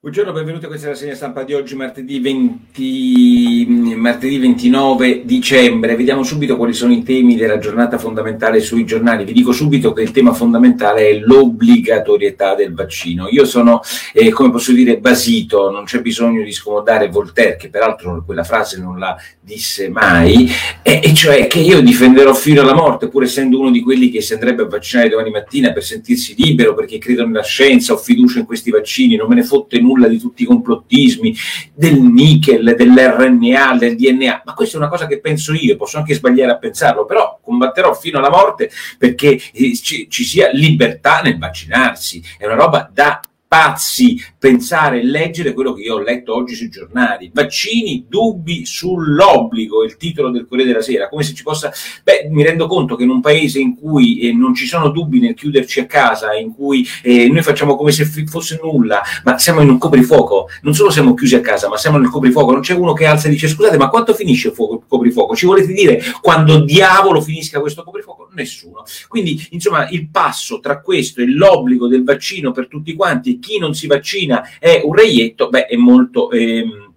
Buongiorno, 0.00 0.30
benvenuti 0.30 0.64
a 0.64 0.68
questa 0.68 0.86
rassegna 0.90 1.16
stampa 1.16 1.42
di 1.42 1.54
oggi, 1.54 1.74
martedì, 1.74 2.20
20, 2.20 3.94
martedì 3.96 4.38
29 4.38 5.22
dicembre. 5.24 5.96
Vediamo 5.96 6.22
subito 6.22 6.56
quali 6.56 6.72
sono 6.72 6.92
i 6.92 7.02
temi 7.02 7.34
della 7.34 7.58
giornata 7.58 7.98
fondamentale 7.98 8.60
sui 8.60 8.84
giornali. 8.84 9.24
Vi 9.24 9.32
dico 9.32 9.50
subito 9.50 9.92
che 9.92 10.02
il 10.02 10.12
tema 10.12 10.32
fondamentale 10.32 11.08
è 11.08 11.18
l'obbligatorietà 11.18 12.54
del 12.54 12.74
vaccino. 12.74 13.26
Io 13.28 13.44
sono, 13.44 13.80
eh, 14.12 14.30
come 14.30 14.52
posso 14.52 14.70
dire, 14.70 14.98
basito, 14.98 15.68
non 15.68 15.82
c'è 15.82 16.00
bisogno 16.00 16.44
di 16.44 16.52
scomodare 16.52 17.08
Voltaire, 17.08 17.56
che 17.56 17.68
peraltro 17.68 18.22
quella 18.24 18.44
frase 18.44 18.78
non 18.78 19.00
la 19.00 19.16
disse 19.40 19.88
mai, 19.88 20.48
e, 20.82 21.00
e 21.02 21.12
cioè 21.12 21.48
che 21.48 21.58
io 21.58 21.80
difenderò 21.80 22.34
fino 22.34 22.60
alla 22.60 22.74
morte, 22.74 23.08
pur 23.08 23.24
essendo 23.24 23.58
uno 23.58 23.72
di 23.72 23.80
quelli 23.80 24.10
che 24.10 24.20
si 24.20 24.34
andrebbe 24.34 24.62
a 24.62 24.66
vaccinare 24.66 25.08
domani 25.08 25.30
mattina 25.30 25.72
per 25.72 25.82
sentirsi 25.82 26.36
libero, 26.36 26.74
perché 26.74 26.98
credo 26.98 27.26
nella 27.26 27.42
scienza, 27.42 27.94
ho 27.94 27.96
fiducia 27.96 28.38
in 28.38 28.46
questi 28.46 28.70
vaccini, 28.70 29.16
non 29.16 29.26
me 29.26 29.34
ne 29.34 29.42
fotte 29.42 29.80
nulla 29.80 29.86
di 30.08 30.18
tutti 30.18 30.42
i 30.42 30.46
complottismi, 30.46 31.34
del 31.74 32.00
nickel, 32.00 32.74
dell'RNA, 32.76 33.76
del 33.78 33.96
DNA, 33.96 34.42
ma 34.44 34.54
questa 34.54 34.76
è 34.76 34.80
una 34.80 34.88
cosa 34.88 35.06
che 35.06 35.20
penso 35.20 35.52
io, 35.54 35.76
posso 35.76 35.98
anche 35.98 36.14
sbagliare 36.14 36.52
a 36.52 36.58
pensarlo, 36.58 37.04
però 37.04 37.38
combatterò 37.42 37.94
fino 37.94 38.18
alla 38.18 38.30
morte 38.30 38.70
perché 38.98 39.38
eh, 39.52 39.76
ci, 39.76 40.08
ci 40.10 40.24
sia 40.24 40.50
libertà 40.52 41.20
nel 41.22 41.38
vaccinarsi, 41.38 42.22
è 42.36 42.44
una 42.44 42.54
roba 42.54 42.90
da 42.92 43.20
pazzi 43.48 44.22
pensare 44.38 45.00
e 45.00 45.04
leggere 45.04 45.54
quello 45.54 45.72
che 45.72 45.80
io 45.80 45.94
ho 45.94 46.00
letto 46.00 46.34
oggi 46.34 46.54
sui 46.54 46.68
giornali. 46.68 47.30
Vaccini, 47.32 48.04
dubbi 48.06 48.66
sull'obbligo, 48.66 49.82
il 49.82 49.96
titolo 49.96 50.30
del 50.30 50.46
Corriere 50.46 50.70
della 50.70 50.82
Sera, 50.82 51.08
come 51.08 51.22
se 51.22 51.32
ci 51.32 51.42
possa... 51.42 51.72
Beh, 52.04 52.28
mi 52.30 52.42
rendo 52.42 52.66
conto 52.66 52.94
che 52.94 53.04
in 53.04 53.10
un 53.10 53.22
paese 53.22 53.58
in 53.58 53.74
cui 53.74 54.20
eh, 54.20 54.32
non 54.34 54.54
ci 54.54 54.66
sono 54.66 54.90
dubbi 54.90 55.18
nel 55.18 55.34
chiuderci 55.34 55.80
a 55.80 55.86
casa, 55.86 56.34
in 56.34 56.54
cui 56.54 56.86
eh, 57.02 57.28
noi 57.28 57.42
facciamo 57.42 57.74
come 57.74 57.90
se 57.90 58.04
f- 58.04 58.28
fosse 58.28 58.60
nulla, 58.62 59.00
ma 59.24 59.38
siamo 59.38 59.62
in 59.62 59.70
un 59.70 59.78
coprifuoco, 59.78 60.48
non 60.62 60.74
solo 60.74 60.90
siamo 60.90 61.14
chiusi 61.14 61.34
a 61.34 61.40
casa, 61.40 61.68
ma 61.68 61.78
siamo 61.78 61.96
nel 61.96 62.10
coprifuoco, 62.10 62.52
non 62.52 62.60
c'è 62.60 62.74
uno 62.74 62.92
che 62.92 63.06
alza 63.06 63.28
e 63.28 63.30
dice 63.30 63.48
scusate, 63.48 63.78
ma 63.78 63.88
quanto 63.88 64.12
finisce 64.12 64.48
il 64.48 64.54
fuoco, 64.54 64.84
coprifuoco? 64.86 65.34
Ci 65.34 65.46
volete 65.46 65.72
dire 65.72 66.02
quando 66.20 66.60
diavolo 66.60 67.22
finisca 67.22 67.60
questo 67.60 67.82
coprifuoco? 67.82 68.28
Nessuno. 68.34 68.84
Quindi, 69.08 69.48
insomma, 69.50 69.88
il 69.88 70.10
passo 70.10 70.60
tra 70.60 70.80
questo 70.80 71.22
e 71.22 71.26
l'obbligo 71.26 71.88
del 71.88 72.04
vaccino 72.04 72.52
per 72.52 72.68
tutti 72.68 72.94
quanti 72.94 73.37
chi 73.40 73.58
non 73.58 73.74
si 73.74 73.86
vaccina 73.86 74.42
è 74.58 74.80
un 74.84 74.94
reietto, 74.94 75.48
beh, 75.48 75.66
è 75.66 75.76
molto... 75.76 76.30
Ehm, 76.30 76.92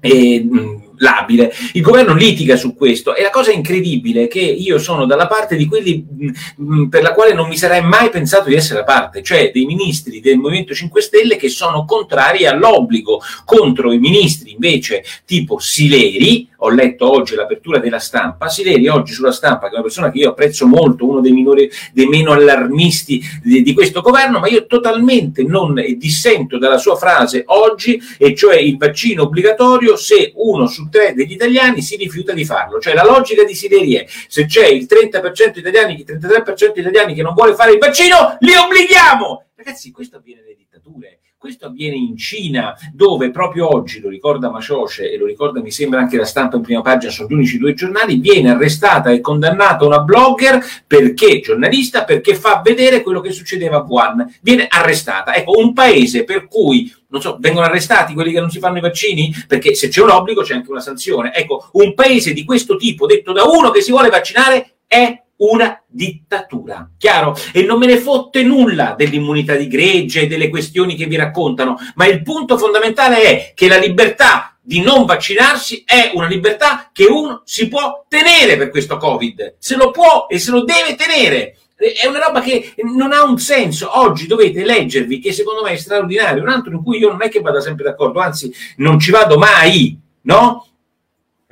ehm, 0.00 0.88
labile. 0.98 1.52
Il 1.72 1.82
governo 1.82 2.14
litiga 2.14 2.56
su 2.56 2.74
questo 2.74 3.14
e 3.14 3.22
la 3.22 3.30
cosa 3.30 3.50
incredibile 3.50 4.24
è 4.24 4.28
che 4.28 4.40
io 4.40 4.78
sono 4.78 5.06
dalla 5.06 5.26
parte 5.26 5.56
di 5.56 5.66
quelli 5.66 6.04
mh, 6.08 6.24
mm, 6.24 6.80
mm, 6.80 6.88
per 6.88 7.02
la 7.02 7.12
quale 7.12 7.34
non 7.34 7.48
mi 7.48 7.56
sarei 7.56 7.82
mai 7.82 8.10
pensato 8.10 8.48
di 8.48 8.54
essere 8.54 8.80
la 8.80 8.84
parte, 8.84 9.22
cioè 9.22 9.50
dei 9.52 9.64
ministri 9.64 10.20
del 10.20 10.38
Movimento 10.38 10.74
5 10.74 11.00
Stelle 11.00 11.36
che 11.36 11.48
sono 11.48 11.84
contrari 11.84 12.46
all'obbligo 12.46 13.20
contro 13.44 13.92
i 13.92 13.98
ministri 13.98 14.52
invece 14.52 15.04
tipo 15.24 15.58
Sileri, 15.58 16.48
ho 16.60 16.70
letto 16.70 17.10
oggi 17.10 17.34
l'apertura 17.34 17.78
della 17.78 17.98
stampa, 17.98 18.48
Sileri 18.48 18.88
oggi 18.88 19.12
sulla 19.12 19.32
stampa 19.32 19.66
che 19.66 19.72
è 19.72 19.74
una 19.74 19.82
persona 19.82 20.10
che 20.10 20.18
io 20.18 20.30
apprezzo 20.30 20.66
molto, 20.66 21.06
uno 21.06 21.20
dei, 21.20 21.32
minori, 21.32 21.70
dei 21.92 22.06
meno 22.06 22.32
allarmisti 22.32 23.22
di, 23.42 23.62
di 23.62 23.74
questo 23.74 24.00
governo, 24.00 24.40
ma 24.40 24.48
io 24.48 24.66
totalmente 24.66 25.42
non 25.42 25.74
dissento 25.96 26.58
dalla 26.58 26.78
sua 26.78 26.96
frase 26.96 27.44
oggi, 27.46 28.00
e 28.18 28.34
cioè 28.34 28.56
il 28.56 28.76
vaccino 28.76 29.24
obbligatorio 29.24 29.96
se 29.96 30.32
uno 30.34 30.66
su 30.66 30.88
tre 30.88 31.14
degli 31.14 31.32
italiani 31.32 31.82
si 31.82 31.96
rifiuta 31.96 32.32
di 32.32 32.44
farlo. 32.44 32.80
Cioè 32.80 32.94
la 32.94 33.04
logica 33.04 33.44
di 33.44 33.54
Sileri 33.54 33.94
è 33.94 34.06
se 34.28 34.46
c'è 34.46 34.66
il 34.66 34.86
30% 34.88 35.58
italiani, 35.58 35.94
il 35.94 36.18
33% 36.18 36.78
italiani 36.80 37.14
che 37.14 37.22
non 37.22 37.34
vuole 37.34 37.54
fare 37.54 37.72
il 37.72 37.78
vaccino, 37.78 38.36
li 38.40 38.54
obblighiamo! 38.54 39.44
Ragazzi, 39.54 39.90
questo 39.90 40.16
avviene 40.16 40.42
nelle 40.42 40.56
dittature. 40.56 41.18
Questo 41.40 41.66
avviene 41.66 41.94
in 41.94 42.16
Cina, 42.16 42.74
dove 42.92 43.30
proprio 43.30 43.72
oggi, 43.72 44.00
lo 44.00 44.08
ricorda 44.08 44.50
Maciosce 44.50 45.08
e 45.08 45.16
lo 45.16 45.24
ricorda 45.24 45.60
mi 45.60 45.70
sembra 45.70 46.00
anche 46.00 46.16
la 46.16 46.24
stampa 46.24 46.56
in 46.56 46.62
prima 46.62 46.82
pagina, 46.82 47.12
sono 47.12 47.28
gli 47.28 47.34
unici 47.34 47.58
due 47.58 47.74
giornali, 47.74 48.16
viene 48.16 48.50
arrestata 48.50 49.10
e 49.10 49.20
condannata 49.20 49.86
una 49.86 50.00
blogger 50.00 50.60
perché, 50.84 51.38
giornalista, 51.38 52.02
perché 52.02 52.34
fa 52.34 52.60
vedere 52.60 53.02
quello 53.02 53.20
che 53.20 53.30
succedeva 53.30 53.76
a 53.76 53.84
Wuhan. 53.84 54.38
Viene 54.42 54.66
arrestata. 54.68 55.32
Ecco, 55.36 55.60
un 55.60 55.72
paese 55.72 56.24
per 56.24 56.48
cui 56.48 56.92
non 57.10 57.20
so, 57.20 57.36
vengono 57.38 57.66
arrestati 57.66 58.14
quelli 58.14 58.32
che 58.32 58.40
non 58.40 58.50
si 58.50 58.58
fanno 58.58 58.78
i 58.78 58.80
vaccini? 58.80 59.32
Perché 59.46 59.76
se 59.76 59.86
c'è 59.86 60.02
un 60.02 60.10
obbligo 60.10 60.42
c'è 60.42 60.54
anche 60.54 60.72
una 60.72 60.80
sanzione. 60.80 61.32
Ecco, 61.32 61.68
un 61.74 61.94
paese 61.94 62.32
di 62.32 62.44
questo 62.44 62.74
tipo, 62.74 63.06
detto 63.06 63.30
da 63.30 63.44
uno 63.44 63.70
che 63.70 63.80
si 63.80 63.92
vuole 63.92 64.08
vaccinare, 64.08 64.78
è 64.88 65.22
una 65.38 65.82
dittatura, 65.86 66.90
chiaro? 66.98 67.36
E 67.52 67.62
non 67.62 67.78
me 67.78 67.86
ne 67.86 67.98
fotte 67.98 68.42
nulla 68.42 68.94
dell'immunità 68.96 69.54
di 69.54 69.68
gregge 69.68 70.22
e 70.22 70.26
delle 70.26 70.48
questioni 70.48 70.94
che 70.96 71.06
vi 71.06 71.16
raccontano, 71.16 71.76
ma 71.94 72.06
il 72.06 72.22
punto 72.22 72.56
fondamentale 72.58 73.22
è 73.22 73.52
che 73.54 73.68
la 73.68 73.78
libertà 73.78 74.56
di 74.60 74.80
non 74.80 75.06
vaccinarsi 75.06 75.82
è 75.86 76.10
una 76.14 76.26
libertà 76.26 76.90
che 76.92 77.06
uno 77.06 77.42
si 77.44 77.68
può 77.68 78.04
tenere 78.08 78.56
per 78.56 78.68
questo 78.68 78.96
Covid, 78.98 79.56
se 79.58 79.76
lo 79.76 79.90
può 79.90 80.26
e 80.28 80.38
se 80.38 80.50
lo 80.50 80.64
deve 80.64 80.94
tenere. 80.94 81.56
È 81.74 82.06
una 82.06 82.18
roba 82.18 82.40
che 82.40 82.74
non 82.82 83.12
ha 83.12 83.22
un 83.22 83.38
senso. 83.38 83.98
Oggi 84.00 84.26
dovete 84.26 84.64
leggervi, 84.64 85.20
che 85.20 85.32
secondo 85.32 85.62
me 85.62 85.70
è 85.70 85.76
straordinario, 85.76 86.42
un 86.42 86.48
altro 86.48 86.72
in 86.72 86.82
cui 86.82 86.98
io 86.98 87.08
non 87.08 87.22
è 87.22 87.28
che 87.28 87.40
vada 87.40 87.60
sempre 87.60 87.84
d'accordo, 87.84 88.18
anzi 88.18 88.52
non 88.78 88.98
ci 88.98 89.12
vado 89.12 89.38
mai, 89.38 89.98
no? 90.22 90.67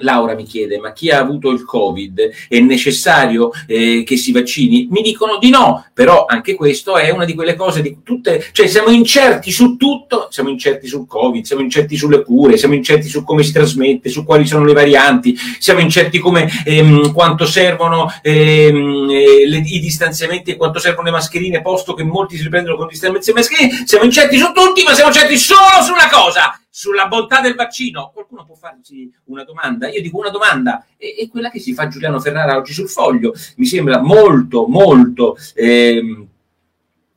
Laura 0.00 0.34
mi 0.34 0.44
chiede, 0.44 0.78
ma 0.78 0.92
chi 0.92 1.08
ha 1.08 1.18
avuto 1.18 1.50
il 1.50 1.64
Covid 1.64 2.30
è 2.50 2.60
necessario 2.60 3.50
eh, 3.66 4.02
che 4.04 4.18
si 4.18 4.30
vaccini? 4.30 4.88
Mi 4.90 5.00
dicono 5.00 5.38
di 5.38 5.48
no, 5.48 5.86
però 5.94 6.26
anche 6.28 6.54
questo 6.54 6.98
è 6.98 7.08
una 7.08 7.24
di 7.24 7.32
quelle 7.32 7.54
cose 7.54 7.80
di 7.80 8.00
tutte, 8.04 8.44
cioè 8.52 8.66
siamo 8.66 8.90
incerti 8.90 9.50
su 9.50 9.78
tutto, 9.78 10.28
siamo 10.30 10.50
incerti 10.50 10.86
sul 10.86 11.06
Covid, 11.06 11.42
siamo 11.46 11.62
incerti 11.62 11.96
sulle 11.96 12.22
cure, 12.22 12.58
siamo 12.58 12.74
incerti 12.74 13.08
su 13.08 13.24
come 13.24 13.42
si 13.42 13.52
trasmette, 13.52 14.10
su 14.10 14.22
quali 14.26 14.46
sono 14.46 14.66
le 14.66 14.74
varianti, 14.74 15.34
siamo 15.58 15.80
incerti 15.80 16.18
come, 16.18 16.46
ehm, 16.66 17.14
quanto 17.14 17.46
servono 17.46 18.12
ehm, 18.20 19.08
eh, 19.10 19.48
le, 19.48 19.62
i 19.64 19.80
distanziamenti 19.80 20.50
e 20.50 20.56
quanto 20.56 20.78
servono 20.78 21.06
le 21.06 21.12
mascherine, 21.12 21.62
posto 21.62 21.94
che 21.94 22.04
molti 22.04 22.36
si 22.36 22.42
riprendono 22.42 22.76
con 22.76 22.86
distanziamenti 22.86 23.30
e 23.30 23.32
mascherine, 23.32 23.84
siamo 23.86 24.04
incerti 24.04 24.36
su 24.36 24.52
tutti, 24.52 24.82
ma 24.82 24.92
siamo 24.92 25.10
certi 25.10 25.38
solo 25.38 25.82
su 25.82 25.92
una 25.92 26.10
cosa, 26.10 26.60
sulla 26.76 27.06
bontà 27.06 27.40
del 27.40 27.54
vaccino. 27.54 28.10
Qualcuno 28.12 28.44
può 28.44 28.54
farci 28.54 29.10
una 29.24 29.44
domanda? 29.44 29.88
Io 29.88 30.02
dico 30.02 30.18
una 30.18 30.28
domanda, 30.28 30.84
è, 30.98 31.14
è 31.22 31.26
quella 31.26 31.48
che 31.48 31.58
si 31.58 31.72
fa 31.72 31.88
Giuliano 31.88 32.20
Ferrara 32.20 32.54
oggi 32.54 32.74
sul 32.74 32.90
foglio. 32.90 33.32
Mi 33.56 33.64
sembra 33.64 34.02
molto, 34.02 34.66
molto. 34.66 35.38
Ehm, 35.54 36.28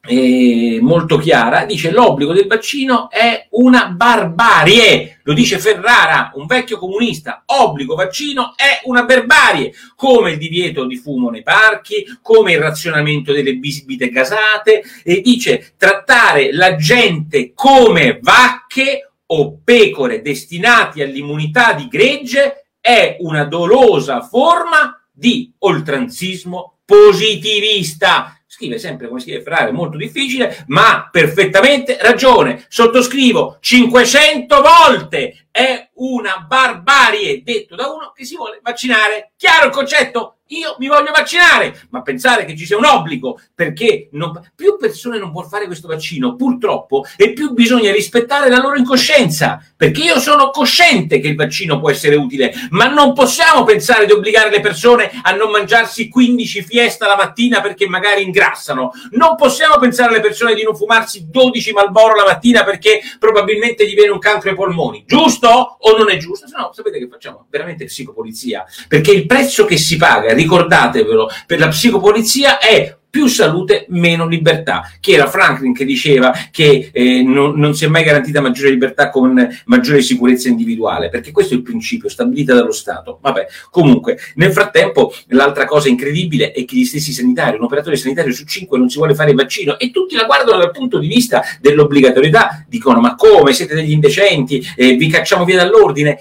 eh, 0.08 0.80
molto 0.81 1.18
chiara, 1.18 1.66
dice 1.66 1.92
l'obbligo 1.92 2.31
del 2.31 2.48
vaccino 2.48 3.09
è 3.09 3.48
una 3.52 3.90
barbarie, 3.90 5.19
lo 5.24 5.34
dice 5.34 5.59
Ferrara, 5.59 6.31
un 6.36 6.46
vecchio 6.46 6.78
comunista, 6.78 7.44
obbligo 7.46 7.96
vaccino 7.96 8.53
è 8.56 8.80
una 8.86 9.03
barbarie, 9.03 9.74
come 9.96 10.31
il 10.31 10.38
divieto 10.38 10.86
di 10.86 10.96
fumo 10.96 11.30
nei 11.30 11.44
parchi, 11.44 12.06
come 12.22 12.53
il 12.53 12.59
razionamento 12.59 13.34
delle 13.34 13.56
bisbite 13.56 14.09
gasate, 14.09 14.84
e 15.03 15.19
dice 15.19 15.74
trattare 15.78 16.53
la 16.53 16.75
gente 16.75 17.52
come 17.53 18.19
vacche 18.22 19.09
o 19.32 19.60
pecore 19.64 20.22
destinati 20.22 21.02
all'immunità 21.02 21.74
di 21.74 21.88
gregge 21.88 22.68
è 22.80 23.18
una 23.20 23.44
dolosa 23.44 24.22
forma 24.22 25.00
di 25.12 25.54
oltranzismo 25.60 26.80
positivista. 26.86 28.40
Scrive 28.48 28.80
sempre 28.80 29.08
come 29.08 29.20
scrive 29.20 29.44
Ferrari, 29.44 29.72
molto 29.72 29.98
difficile, 29.98 30.64
ma 30.68 31.08
perfettamente 31.12 31.98
ragione. 32.02 32.66
Sottoscrivo 32.68 33.58
500 33.60 34.62
volte. 34.62 35.48
È 35.59 35.90
una 35.96 36.46
barbarie 36.47 37.44
detto 37.44 37.75
da 37.75 37.90
uno 37.90 38.14
che 38.16 38.24
si 38.24 38.38
vuole 38.38 38.62
vaccinare. 38.64 39.34
Chiaro 39.36 39.66
il 39.66 39.74
concetto? 39.74 40.40
io 40.50 40.75
mi 40.80 40.88
voglio 40.88 41.12
vaccinare, 41.12 41.80
ma 41.90 42.02
pensare 42.02 42.46
che 42.46 42.56
ci 42.56 42.66
sia 42.66 42.78
un 42.78 42.86
obbligo 42.86 43.40
perché 43.53 44.09
non, 44.14 44.31
più 44.56 44.78
persone 44.78 45.19
non 45.19 45.31
vuol 45.31 45.48
fare 45.48 45.66
questo 45.66 45.88
vaccino, 45.88 46.36
purtroppo, 46.36 47.06
e 47.18 47.34
più 47.34 47.53
bisogna 47.53 47.92
rispettare 47.92 48.50
la 48.50 48.59
loro 48.59 48.78
incoscienza, 48.78 49.63
perché 49.75 50.01
io 50.01 50.19
sono 50.19 50.50
cosciente 50.50 51.19
che 51.19 51.28
il 51.28 51.36
vaccino 51.36 51.80
può 51.80 51.92
essere 51.92 52.16
utile, 52.16 52.54
ma 52.72 52.88
non 52.88 53.13
possiamo 53.13 53.63
pensare 53.63 54.06
di 54.06 54.12
obbligare 54.12 54.50
le 54.50 54.60
persone 54.60 55.12
a 55.22 55.31
non 55.34 55.51
mangiarsi 55.51 56.10
15 56.10 56.63
fiesta 56.63 57.07
la 57.07 57.16
mattina 57.16 57.62
perché 57.62 57.88
magari 57.88 58.24
ingrassano, 58.24 58.92
non 59.12 59.36
possiamo 59.36 59.78
pensare 59.78 60.10
alle 60.10 60.22
persone 60.22 60.56
di 60.56 60.63
non 60.63 60.75
fumarsi 60.75 61.28
12 61.30 61.74
Malboro 61.74 62.16
la 62.16 62.25
mattina 62.25 62.63
perché 62.63 63.01
probabilmente 63.19 63.88
gli 63.88 63.94
viene 63.94 64.12
un 64.12 64.19
cancro 64.19 64.50
ai 64.50 64.56
polmoni, 64.56 65.04
giusto 65.06 65.49
o 65.51 65.98
non 65.98 66.10
è 66.10 66.18
giusto? 66.18 66.48
Se 66.48 66.56
no, 66.57 66.72
sapete 66.74 67.00
che 67.00 67.07
facciamo? 67.07 67.46
Veramente 67.50 67.86
psicopolizia, 67.86 68.66
perché 68.88 69.12
il 69.12 69.25
prezzo 69.25 69.66
che 69.66 69.78
si 69.78 69.98
paga 69.98 70.34
ricordatevelo, 70.34 71.30
per 71.46 71.60
la 71.60 71.68
psicopolizia 71.68 72.60
è 72.60 72.98
più 73.10 73.28
salute, 73.28 73.86
meno 73.90 74.28
libertà. 74.28 74.92
Che 75.00 75.14
era 75.14 75.28
Franklin 75.28 75.74
che 75.74 75.86
diceva 75.86 76.32
che 76.52 76.90
eh, 76.92 77.24
non, 77.24 77.58
non, 77.58 77.74
si 77.74 77.86
è 77.86 77.88
mai 77.88 78.04
garantita 78.04 78.42
maggiore 78.42 78.70
libertà 78.70 79.10
con 79.10 79.48
maggiore 79.66 80.02
sicurezza 80.02 80.48
individuale, 80.48 81.10
perché 81.10 81.32
questo 81.32 81.54
è 81.54 81.58
il 81.58 81.64
principio 81.64 82.10
stabilito 82.10 82.54
dallo 82.54 82.72
Stato. 82.72 83.20
Vabbè, 83.22 83.48
comunque, 83.70 84.18
nel 84.36 84.52
frattempo, 84.52 85.14
l'altra 85.28 85.66
cosa 85.66 85.90
incredibile 85.90 86.52
è 86.52 86.66
che 86.66 86.76
gli 86.76 86.86
stessi 86.86 87.12
sanitari, 87.12 87.58
un 87.58 87.64
operatore 87.64 87.96
sanitario 87.96 88.34
su 88.34 88.46
cinque 88.46 88.78
non 88.78 88.90
si 88.90 88.98
vuole 88.98 89.16
fare 89.16 89.32
il 89.32 89.36
vaccino 89.36 89.78
e 89.80 89.92
tutti 89.92 90.16
la 90.16 90.26
guardano 90.26 90.58
dal 90.58 90.72
punto 90.72 91.00
di 91.00 91.08
vista 91.08 91.42
dell'obbligatorietà, 91.60 92.66
dicono 92.68 93.00
ma 93.00 93.16
come 93.16 93.54
siete 93.54 93.76
degli 93.76 93.92
indecenti, 93.92 94.62
eh, 94.76 94.96
vi 94.96 95.08
cacciamo 95.08 95.46
via 95.46 95.58
dall'ordine. 95.58 96.18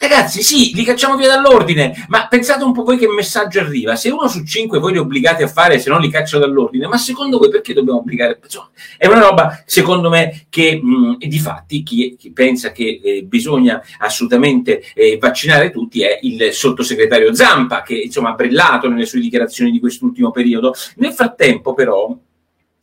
Ragazzi, 0.00 0.44
sì, 0.44 0.72
li 0.74 0.84
cacciamo 0.84 1.16
via 1.16 1.26
dall'ordine, 1.26 2.06
ma 2.06 2.28
pensate 2.28 2.62
un 2.62 2.72
po' 2.72 2.84
voi 2.84 2.96
che 2.96 3.08
messaggio 3.08 3.58
arriva. 3.58 3.96
Se 3.96 4.08
uno 4.10 4.28
su 4.28 4.44
cinque 4.44 4.78
voi 4.78 4.92
li 4.92 4.98
obbligate 4.98 5.42
a 5.42 5.48
fare, 5.48 5.80
se 5.80 5.90
non 5.90 6.00
li 6.00 6.08
caccio 6.08 6.38
dall'ordine, 6.38 6.86
ma 6.86 6.96
secondo 6.96 7.36
voi 7.36 7.50
perché 7.50 7.74
dobbiamo 7.74 7.98
obbligare? 7.98 8.38
Insomma, 8.40 8.70
è 8.96 9.08
una 9.08 9.18
roba, 9.18 9.60
secondo 9.66 10.08
me, 10.08 10.46
che 10.48 10.80
mh, 10.80 11.16
di 11.18 11.38
fatti 11.40 11.82
chi, 11.82 12.14
chi 12.16 12.30
pensa 12.30 12.70
che 12.70 13.00
eh, 13.02 13.22
bisogna 13.24 13.82
assolutamente 13.98 14.84
eh, 14.94 15.18
vaccinare 15.20 15.72
tutti 15.72 16.02
è 16.02 16.20
il 16.22 16.52
sottosegretario 16.52 17.34
Zampa, 17.34 17.82
che 17.82 17.94
insomma 17.94 18.30
ha 18.30 18.34
brillato 18.34 18.88
nelle 18.88 19.04
sue 19.04 19.18
dichiarazioni 19.18 19.72
di 19.72 19.80
quest'ultimo 19.80 20.30
periodo. 20.30 20.74
Nel 20.98 21.12
frattempo, 21.12 21.74
però, 21.74 22.16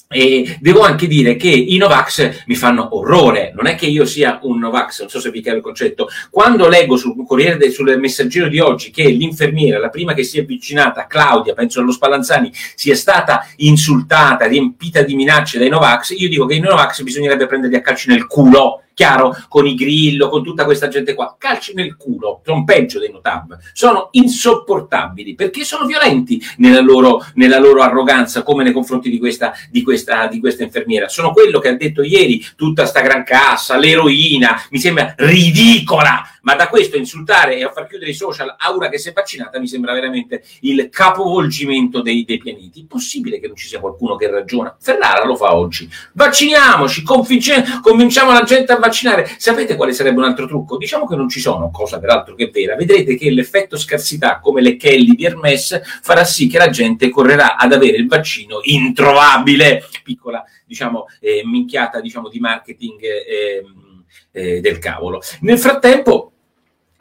e 0.07 0.57
devo 0.59 0.81
anche 0.81 1.07
dire 1.07 1.35
che 1.35 1.49
i 1.49 1.77
Novax 1.77 2.43
mi 2.45 2.55
fanno 2.55 2.95
orrore, 2.95 3.51
non 3.55 3.65
è 3.65 3.75
che 3.75 3.87
io 3.87 4.05
sia 4.05 4.39
un 4.43 4.59
Novax, 4.59 4.99
non 5.01 5.09
so 5.09 5.19
se 5.19 5.31
vi 5.31 5.41
chiaro 5.41 5.57
il 5.57 5.63
concetto. 5.63 6.07
Quando 6.29 6.67
leggo 6.67 6.95
sul 6.95 7.15
Corriere 7.25 7.57
del, 7.57 7.71
sul 7.71 7.97
messaggero 7.97 8.47
di 8.47 8.59
oggi 8.59 8.91
che 8.91 9.03
l'infermiera, 9.09 9.79
la 9.79 9.89
prima 9.89 10.13
che 10.13 10.23
si 10.23 10.37
è 10.37 10.41
avvicinata, 10.41 11.07
Claudia, 11.07 11.53
penso 11.53 11.79
allo 11.79 11.91
Spallanzani, 11.91 12.51
sia 12.75 12.95
stata 12.95 13.47
insultata, 13.57 14.45
riempita 14.45 15.01
di 15.01 15.15
minacce 15.15 15.57
dai 15.57 15.69
Novax, 15.69 16.11
io 16.17 16.29
dico 16.29 16.45
che 16.45 16.55
i 16.55 16.59
Novax 16.59 17.01
bisognerebbe 17.01 17.47
prenderli 17.47 17.75
a 17.75 17.81
calci 17.81 18.09
nel 18.09 18.27
culo 18.27 18.81
chiaro, 18.95 19.37
con 19.47 19.67
i 19.67 19.75
grillo, 19.75 20.29
con 20.29 20.41
tutta 20.41 20.65
questa 20.65 20.87
gente 20.87 21.13
qua, 21.13 21.35
calci 21.37 21.73
nel 21.75 21.95
culo, 21.97 22.41
sono 22.43 22.63
peggio 22.63 22.97
dei 22.97 23.11
Notab, 23.11 23.59
sono 23.73 24.07
insopportabili 24.11 25.35
perché 25.35 25.63
sono 25.63 25.85
violenti 25.85 26.41
nella 26.57 26.79
loro, 26.79 27.23
nella 27.35 27.59
loro 27.59 27.81
arroganza 27.81 28.41
come 28.41 28.63
nei 28.63 28.73
confronti 28.73 29.09
di 29.09 29.19
questa, 29.19 29.53
di, 29.69 29.83
questa, 29.83 30.27
di 30.27 30.39
questa 30.39 30.63
infermiera. 30.63 31.07
Sono 31.09 31.31
quello 31.31 31.59
che 31.59 31.67
ha 31.67 31.75
detto 31.75 32.01
ieri, 32.01 32.43
tutta 32.55 32.85
sta 32.85 33.01
gran 33.01 33.23
cassa, 33.23 33.77
l'eroina, 33.77 34.59
mi 34.71 34.79
sembra 34.79 35.13
ridicola, 35.17 36.23
ma 36.45 36.55
da 36.55 36.67
questo 36.67 36.95
insultare 36.95 37.57
e 37.57 37.69
far 37.73 37.87
chiudere 37.87 38.11
i 38.11 38.13
social 38.13 38.55
Aura 38.57 38.87
che 38.89 38.97
si 38.97 39.09
è 39.09 39.13
vaccinata 39.13 39.59
mi 39.59 39.67
sembra 39.67 39.93
veramente 39.93 40.43
il 40.61 40.89
capovolgimento 40.89 42.01
dei, 42.01 42.23
dei 42.23 42.37
pianeti. 42.37 42.85
Possibile 42.87 43.39
che 43.39 43.47
non 43.47 43.55
ci 43.55 43.67
sia 43.67 43.79
qualcuno 43.79 44.15
che 44.15 44.29
ragiona? 44.29 44.75
Ferrara 44.79 45.25
lo 45.25 45.35
fa 45.35 45.55
oggi. 45.55 45.89
Vacciniamoci, 46.13 47.03
convinciamo 47.03 48.31
la 48.31 48.43
gente 48.43 48.71
a 48.71 48.77
vaccinare. 48.77 49.27
Sapete 49.37 49.75
quale 49.75 49.93
sarebbe 49.93 50.19
un 50.19 50.25
altro 50.25 50.45
trucco? 50.45 50.77
Diciamo 50.77 51.07
che 51.07 51.15
non 51.15 51.29
ci 51.29 51.39
sono, 51.39 51.71
cosa 51.71 51.99
peraltro 51.99 52.35
che 52.35 52.45
è 52.45 52.49
vera. 52.51 52.75
Vedrete 52.75 53.15
che 53.15 53.31
l'effetto 53.31 53.75
scarsità, 53.77 54.39
come 54.39 54.61
le 54.61 54.75
Kelly 54.75 55.15
di 55.15 55.25
Hermes, 55.25 55.81
farà 56.01 56.23
sì 56.23 56.47
che 56.47 56.59
la 56.59 56.69
gente 56.69 57.09
correrà 57.09 57.57
ad 57.57 57.73
avere 57.73 57.97
il 57.97 58.07
vaccino 58.07 58.59
introvabile. 58.61 59.83
Piccola, 60.03 60.43
diciamo, 60.63 61.05
eh, 61.19 61.41
minchiata 61.43 61.99
diciamo, 61.99 62.29
di 62.29 62.39
marketing 62.39 63.01
eh, 63.01 63.63
eh, 64.31 64.61
del 64.61 64.77
cavolo. 64.77 65.21
Nel 65.41 65.57
frattempo, 65.57 66.33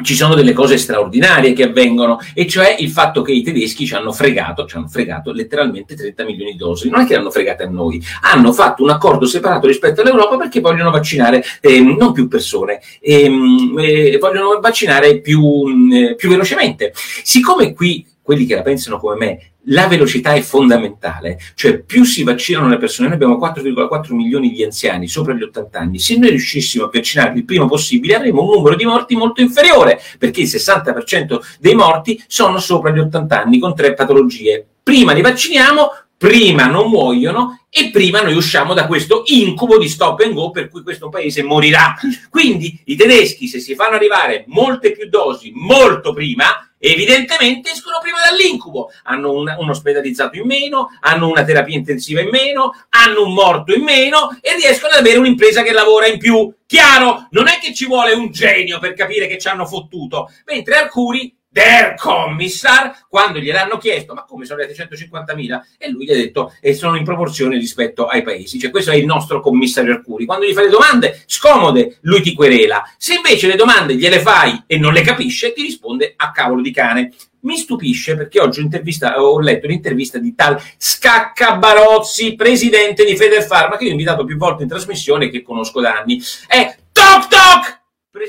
ci 0.03 0.15
sono 0.15 0.35
delle 0.35 0.53
cose 0.53 0.77
straordinarie 0.77 1.53
che 1.53 1.65
avvengono, 1.65 2.19
e 2.35 2.49
cioè 2.49 2.77
il 2.79 2.91
fatto 2.91 3.23
che 3.23 3.33
i 3.33 3.43
tedeschi 3.43 3.87
ci 3.87 3.95
hanno 3.95 4.13
fregato, 4.13 4.67
ci 4.67 4.77
hanno 4.77 4.89
fregato 4.89 5.33
letteralmente 5.33 5.95
30 5.95 6.25
milioni 6.25 6.53
di 6.53 6.59
dosi. 6.59 6.89
Non 6.89 7.03
è 7.03 7.07
che 7.07 7.15
l'hanno 7.15 7.31
fregate 7.31 7.63
a 7.63 7.69
noi, 7.69 8.03
hanno 8.23 8.53
fatto 8.53 8.83
un 8.83 8.91
accordo 8.91 9.27
separato 9.27 9.67
rispetto 9.67 10.01
all'Europa 10.01 10.37
perché 10.37 10.61
vogliono 10.61 10.91
vaccinare 10.91 11.45
eh, 11.61 11.81
non 11.81 12.13
più 12.13 12.27
persone, 12.27 12.81
ehm, 13.01 13.77
eh, 13.79 14.19
vogliono 14.19 14.59
vaccinare 14.61 15.21
più, 15.21 15.65
eh, 15.93 16.15
più 16.17 16.29
velocemente. 16.29 16.93
Siccome 17.23 17.73
qui 17.73 18.05
quelli 18.25 18.47
che 18.47 18.55
la 18.55 18.63
pensano 18.63 18.99
come 18.99 19.17
me, 19.17 19.39
la 19.65 19.87
velocità 19.87 20.33
è 20.33 20.41
fondamentale, 20.41 21.39
cioè 21.55 21.81
più 21.81 22.05
si 22.05 22.23
vaccinano 22.23 22.69
le 22.69 22.79
persone, 22.79 23.09
noi 23.09 23.17
abbiamo 23.17 23.37
4,4 23.37 24.15
milioni 24.15 24.51
di 24.51 24.65
anziani 24.65 25.07
sopra 25.09 25.35
gli 25.35 25.43
80 25.43 25.79
anni, 25.79 25.99
se 25.99 26.17
noi 26.17 26.31
riuscissimo 26.31 26.85
a 26.85 26.91
vaccinarli 26.91 27.41
il 27.41 27.45
prima 27.45 27.67
possibile 27.67 28.15
avremo 28.15 28.43
un 28.43 28.55
numero 28.55 28.77
di 28.77 28.87
morti 28.87 29.15
molto 29.15 29.43
inferiore, 29.43 30.01
perché 30.19 30.41
il 30.41 30.49
60% 30.49 31.39
dei 31.61 31.75
morti 31.75 32.23
sono 32.27 32.59
sopra 32.61 32.91
gli 32.93 32.99
80 32.99 33.43
anni 33.43 33.59
con 33.59 33.75
tre 33.75 33.93
patologie. 33.93 34.67
Prima 34.83 35.13
li 35.13 35.21
vacciniamo, 35.21 35.91
prima 36.17 36.67
non 36.67 36.89
muoiono 36.89 37.67
e 37.69 37.91
prima 37.91 38.23
noi 38.23 38.35
usciamo 38.35 38.73
da 38.73 38.87
questo 38.87 39.25
incubo 39.27 39.77
di 39.77 39.89
stop 39.89 40.21
and 40.21 40.33
go 40.33 40.51
per 40.51 40.71
cui 40.71 40.83
questo 40.83 41.11
paese 41.11 41.43
morirà. 41.43 41.95
Quindi 42.31 42.81
i 42.87 42.97
tedeschi, 42.97 43.49
se 43.49 43.59
si 43.59 43.75
fanno 43.75 43.97
arrivare 43.97 44.45
molte 44.49 44.93
più 44.93 45.09
dosi 45.11 45.53
molto 45.55 46.15
prima, 46.15 46.74
evidentemente 46.91 47.71
escono 47.71 47.99
prima 48.01 48.19
dall'incubo. 48.29 48.91
Hanno 49.05 49.33
un, 49.33 49.55
un, 49.59 49.71
ospedalizzato 49.71 50.37
in 50.37 50.47
meno, 50.47 50.91
hanno 51.01 51.29
una 51.29 51.45
terapia 51.45 51.77
intensiva 51.77 52.21
in 52.21 52.29
meno, 52.29 52.73
hanno 52.91 53.25
un 53.25 53.33
morto 53.33 53.75
in 53.75 53.83
meno 53.83 54.37
e 54.41 54.55
riescono 54.57 54.93
ad 54.93 55.01
avere 55.01 55.19
un'impresa 55.19 55.63
che 55.63 55.73
lavora 55.73 56.07
in 56.07 56.19
più. 56.19 56.53
Chiaro, 56.67 57.29
non 57.31 57.49
è 57.49 57.59
che 57.61 57.73
ci 57.75 57.87
vuole 57.87 58.13
un 58.13 58.31
genio 58.31 58.79
per 58.79 58.95
capire 58.95 59.27
che 59.27 59.39
ci 59.39 59.49
hanno 59.49 59.67
fottuto, 59.67 60.31
mentre 60.47 60.77
alcuni 60.77 61.35
der 61.55 61.95
Commissar, 61.95 63.07
quando 63.09 63.39
gliel'hanno 63.39 63.79
chiesto, 63.79 64.13
ma 64.13 64.25
come 64.25 64.45
sono 64.45 64.61
arrivati 64.61 64.83
150.000? 64.93 65.61
E 65.79 65.89
lui 65.89 66.05
gli 66.05 66.11
ha 66.11 66.17
detto, 66.17 66.53
e 66.61 66.75
sono 66.75 66.97
in 66.97 67.05
proporzione 67.05 67.57
rispetto 67.57 68.07
ai 68.07 68.23
paesi. 68.23 68.59
Cioè, 68.59 68.73
questo 68.73 68.91
è 68.91 68.97
il 68.97 69.05
nostro 69.05 69.41
commissario 69.41 69.93
Arcuri. 69.93 70.27
Quando 70.27 70.47
gli 70.47 70.53
fai 70.53 70.65
le 70.65 70.71
domande 70.71 71.23
scomode, 71.27 71.99
lui 72.01 72.23
ti 72.23 72.35
querela. 72.35 72.83
Se 72.99 73.15
invece 73.15 73.47
le 73.47 73.55
domande 73.55 73.95
gliele 73.95 74.19
fai 74.19 74.65
e 74.67 74.79
non 74.79 74.93
le 74.93 75.03
capisce, 75.03 75.53
ti 75.53 75.63
risponde 75.63 76.15
a 76.17 76.33
cavolo 76.33 76.61
di 76.61 76.73
cane. 76.73 77.13
Mi 77.43 77.57
stupisce 77.57 78.17
perché 78.17 78.41
oggi 78.41 78.61
ho 78.61 79.41
letto 79.41 79.67
un'intervista 79.67 80.19
di 80.19 80.35
tal 80.35 80.61
Scacca 80.77 81.57
Barozzi, 81.57 82.35
presidente 82.35 83.05
di 83.05 83.17
Federfarma, 83.17 83.77
che 83.77 83.85
io 83.85 83.91
ho 83.91 83.93
invitato 83.93 84.25
più 84.25 84.37
volte 84.37 84.65
in 84.65 84.69
trasmissione 84.69 85.31
che 85.31 85.43
conosco 85.43 85.81
da 85.81 85.99
anni. 85.99 86.21
È 86.49 86.77
Toc 86.91 87.29
Toc! 87.29 87.54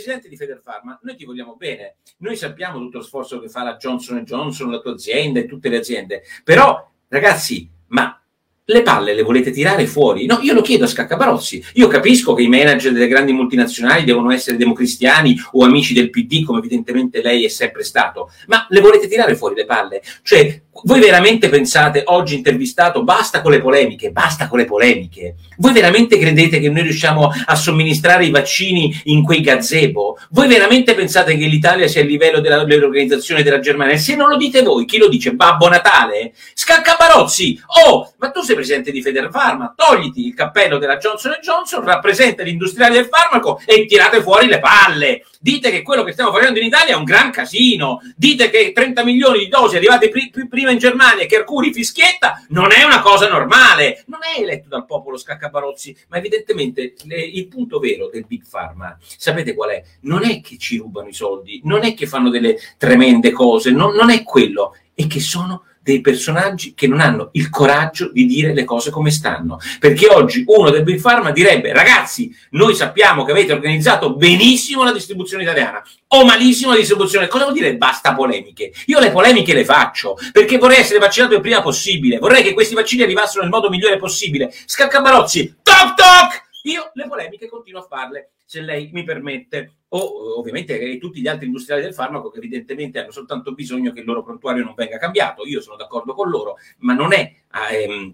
Presidente 0.06 0.30
di 0.30 0.38
Federfarma, 0.38 1.00
noi 1.02 1.16
ti 1.16 1.26
vogliamo 1.26 1.56
bene, 1.56 1.96
noi 2.18 2.36
sappiamo 2.36 2.78
tutto 2.78 3.00
lo 3.00 3.04
sforzo 3.04 3.40
che 3.40 3.50
fa 3.50 3.64
la 3.64 3.76
Johnson 3.76 4.24
Johnson, 4.24 4.70
la 4.70 4.78
tua 4.78 4.92
azienda 4.92 5.40
e 5.40 5.48
tutte 5.48 5.68
le 5.68 5.78
aziende, 5.78 6.22
però 6.44 6.88
ragazzi, 7.08 7.68
ma 7.88 8.22
le 8.66 8.82
palle 8.84 9.16
le 9.16 9.24
volete 9.24 9.50
tirare 9.50 9.88
fuori? 9.88 10.28
No, 10.28 10.38
io 10.42 10.54
lo 10.54 10.62
chiedo 10.62 10.84
a 10.86 10.88
Scaccabarozzi. 10.88 11.64
Io 11.74 11.88
capisco 11.88 12.34
che 12.36 12.44
i 12.44 12.48
manager 12.48 12.92
delle 12.92 13.08
grandi 13.08 13.32
multinazionali 13.32 14.04
devono 14.04 14.32
essere 14.32 14.58
democristiani 14.58 15.36
o 15.54 15.64
amici 15.64 15.96
del 15.96 16.12
PD, 16.12 16.44
come 16.44 16.60
evidentemente 16.60 17.24
lei 17.24 17.44
è 17.44 17.48
sempre 17.48 17.84
stato, 17.84 18.30
ma 18.46 18.68
le 18.70 18.82
volete 18.82 19.08
tirare 19.08 19.36
fuori 19.36 19.56
le 19.56 19.66
palle? 19.66 20.04
Cioè, 20.22 20.65
voi 20.84 21.00
veramente 21.00 21.48
pensate, 21.48 22.04
oggi 22.06 22.36
intervistato, 22.36 23.04
basta 23.04 23.42
con 23.42 23.52
le 23.52 23.62
polemiche, 23.62 24.12
basta 24.12 24.48
con 24.48 24.60
le 24.60 24.66
polemiche. 24.66 25.36
Voi 25.58 25.72
veramente 25.72 26.18
credete 26.18 26.60
che 26.60 26.70
noi 26.70 26.84
riusciamo 26.84 27.32
a 27.46 27.56
somministrare 27.56 28.26
i 28.26 28.30
vaccini 28.30 29.02
in 29.06 29.24
quei 29.24 29.40
gazebo? 29.40 30.18
Voi 30.32 30.48
veramente 30.48 30.94
pensate 30.94 31.38
che 31.38 31.46
l'Italia 31.46 31.88
sia 31.88 32.02
a 32.02 32.06
livello 32.06 32.42
della, 32.42 32.66
dell'organizzazione 32.66 33.42
della 33.42 33.60
Germania? 33.60 33.98
Se 33.98 34.16
non 34.16 34.28
lo 34.28 34.36
dite 34.36 34.62
voi, 34.64 34.86
chi 34.86 34.98
lo 34.98 35.08
dice? 35.08 35.34
Babbo 35.34 35.70
Natale? 35.70 36.34
Scaccabarozzi! 36.54 37.62
Oh, 37.88 38.14
ma 38.18 38.32
tu 38.32 38.42
sei 38.42 38.56
presidente 38.56 38.92
di 38.92 39.02
Federfarma, 39.02 39.74
togliti 39.76 40.28
il 40.28 40.34
cappello 40.34 40.78
della 40.78 40.98
Johnson 40.98 41.38
Johnson, 41.42 41.86
rappresenta 41.86 42.44
gli 42.44 42.50
industriali 42.50 42.96
del 42.96 43.10
farmaco 43.10 43.62
e 43.66 43.86
tirate 43.86 44.22
fuori 44.22 44.48
le 44.48 44.60
palle. 44.60 45.24
Dite 45.40 45.70
che 45.70 45.84
quello 45.84 46.04
che 46.04 46.12
stiamo 46.12 46.32
facendo 46.32 46.60
in 46.60 46.66
Italia 46.66 46.96
è 46.96 46.98
un 46.98 47.04
gran 47.04 47.30
casino. 47.30 48.02
Dite 48.16 48.50
che 48.50 48.72
30 48.74 49.04
milioni 49.04 49.38
di 49.38 49.48
dosi 49.48 49.76
arrivate 49.76 50.10
pri- 50.10 50.32
pri- 50.32 50.48
prima 50.66 50.72
in 50.72 50.80
Germania 50.80 51.26
che 51.26 51.38
Arcuri 51.38 51.72
fischietta 51.72 52.44
non 52.50 52.72
è 52.72 52.84
una 52.84 53.02
cosa 53.02 53.30
normale. 53.30 54.04
Non 54.08 54.20
è 54.24 54.42
eletto 54.42 54.68
dal 54.68 54.86
popolo 54.86 55.18
Scaccabarozzi, 55.18 55.96
ma 56.10 56.18
evidentemente 56.18 56.96
le, 57.04 57.22
il 57.22 57.48
punto 57.48 57.78
vero 57.80 58.10
del 58.12 58.26
Big 58.26 58.44
Pharma, 58.50 58.98
sapete 59.00 59.54
qual 59.54 59.70
è? 59.70 59.84
Non 60.02 60.24
è 60.24 60.42
che 60.42 60.58
ci 60.58 60.78
rubano 60.78 61.08
i 61.08 61.14
soldi, 61.14 61.62
non 61.64 61.84
è 61.84 61.94
che 61.94 62.08
fanno 62.08 62.30
delle 62.30 62.58
tremende 62.78 63.32
cose, 63.32 63.70
non, 63.70 63.94
non 63.94 64.10
è 64.10 64.24
quello, 64.24 64.76
è 64.94 65.06
che 65.08 65.20
sono 65.20 65.64
dei 65.86 66.02
personaggi 66.02 66.74
che 66.74 66.88
non 66.88 67.00
hanno 67.00 67.30
il 67.34 67.52
coraggio 67.52 68.12
di 68.12 68.26
dire 68.26 68.56
le 68.56 68.64
cose 68.64 68.90
come 68.90 69.12
stanno. 69.12 69.60
Perché 69.80 70.08
oggi 70.08 70.44
uno 70.48 70.72
del 70.72 70.82
Big 70.82 71.00
Pharma 71.00 71.30
direbbe: 71.30 71.72
ragazzi, 71.74 72.36
noi 72.52 72.74
sappiamo 72.74 73.24
che 73.24 73.32
avete 73.32 73.54
organizzato 73.54 74.16
benissimo 74.16 74.84
la 74.84 74.92
distribuzione 74.92 75.44
italiana 75.44 75.84
o 76.08 76.26
malissimo 76.26 76.72
la 76.72 76.78
distribuzione. 76.78 77.28
Cosa 77.28 77.44
vuol 77.44 77.56
dire 77.56 77.78
basta 77.78 78.16
polemiche? 78.16 78.74
Io 78.88 79.00
le 79.00 79.12
polemiche 79.12 79.54
le 79.54 79.64
faccio 79.64 80.18
perché 80.32 80.58
vorrei 80.58 80.80
essere 80.80 80.98
vaccinato 80.98 81.36
il 81.36 81.42
prima 81.42 81.62
possibile, 81.62 82.18
vorrei 82.18 82.42
che 82.42 82.56
questi 82.56 82.74
vaccini 82.74 83.04
arrivassero 83.04 83.42
nel 83.42 83.52
modo 83.52 83.70
migliore 83.70 83.98
possibile. 83.98 84.52
Scaccabarozzi, 84.66 85.58
toc 85.62 85.94
toc! 85.94 86.44
Io 86.64 86.90
le 86.96 87.08
polemiche 87.08 87.48
continuo 87.48 87.82
a 87.82 87.86
farle, 87.88 88.32
se 88.44 88.62
lei 88.62 88.90
mi 88.92 89.04
permette. 89.04 89.82
O 89.98 90.40
ovviamente 90.40 90.98
tutti 90.98 91.22
gli 91.22 91.28
altri 91.28 91.46
industriali 91.46 91.82
del 91.82 91.94
farmaco 91.94 92.30
che 92.30 92.38
evidentemente 92.38 93.00
hanno 93.00 93.12
soltanto 93.12 93.54
bisogno 93.54 93.92
che 93.92 94.00
il 94.00 94.06
loro 94.06 94.24
prontuario 94.24 94.64
non 94.64 94.74
venga 94.76 94.98
cambiato. 94.98 95.46
Io 95.46 95.62
sono 95.62 95.78
d'accordo 95.78 96.14
con 96.14 96.30
loro, 96.30 96.56
ma 96.80 96.94
non 96.94 97.14
è... 97.14 97.34
Ehm, 97.72 98.14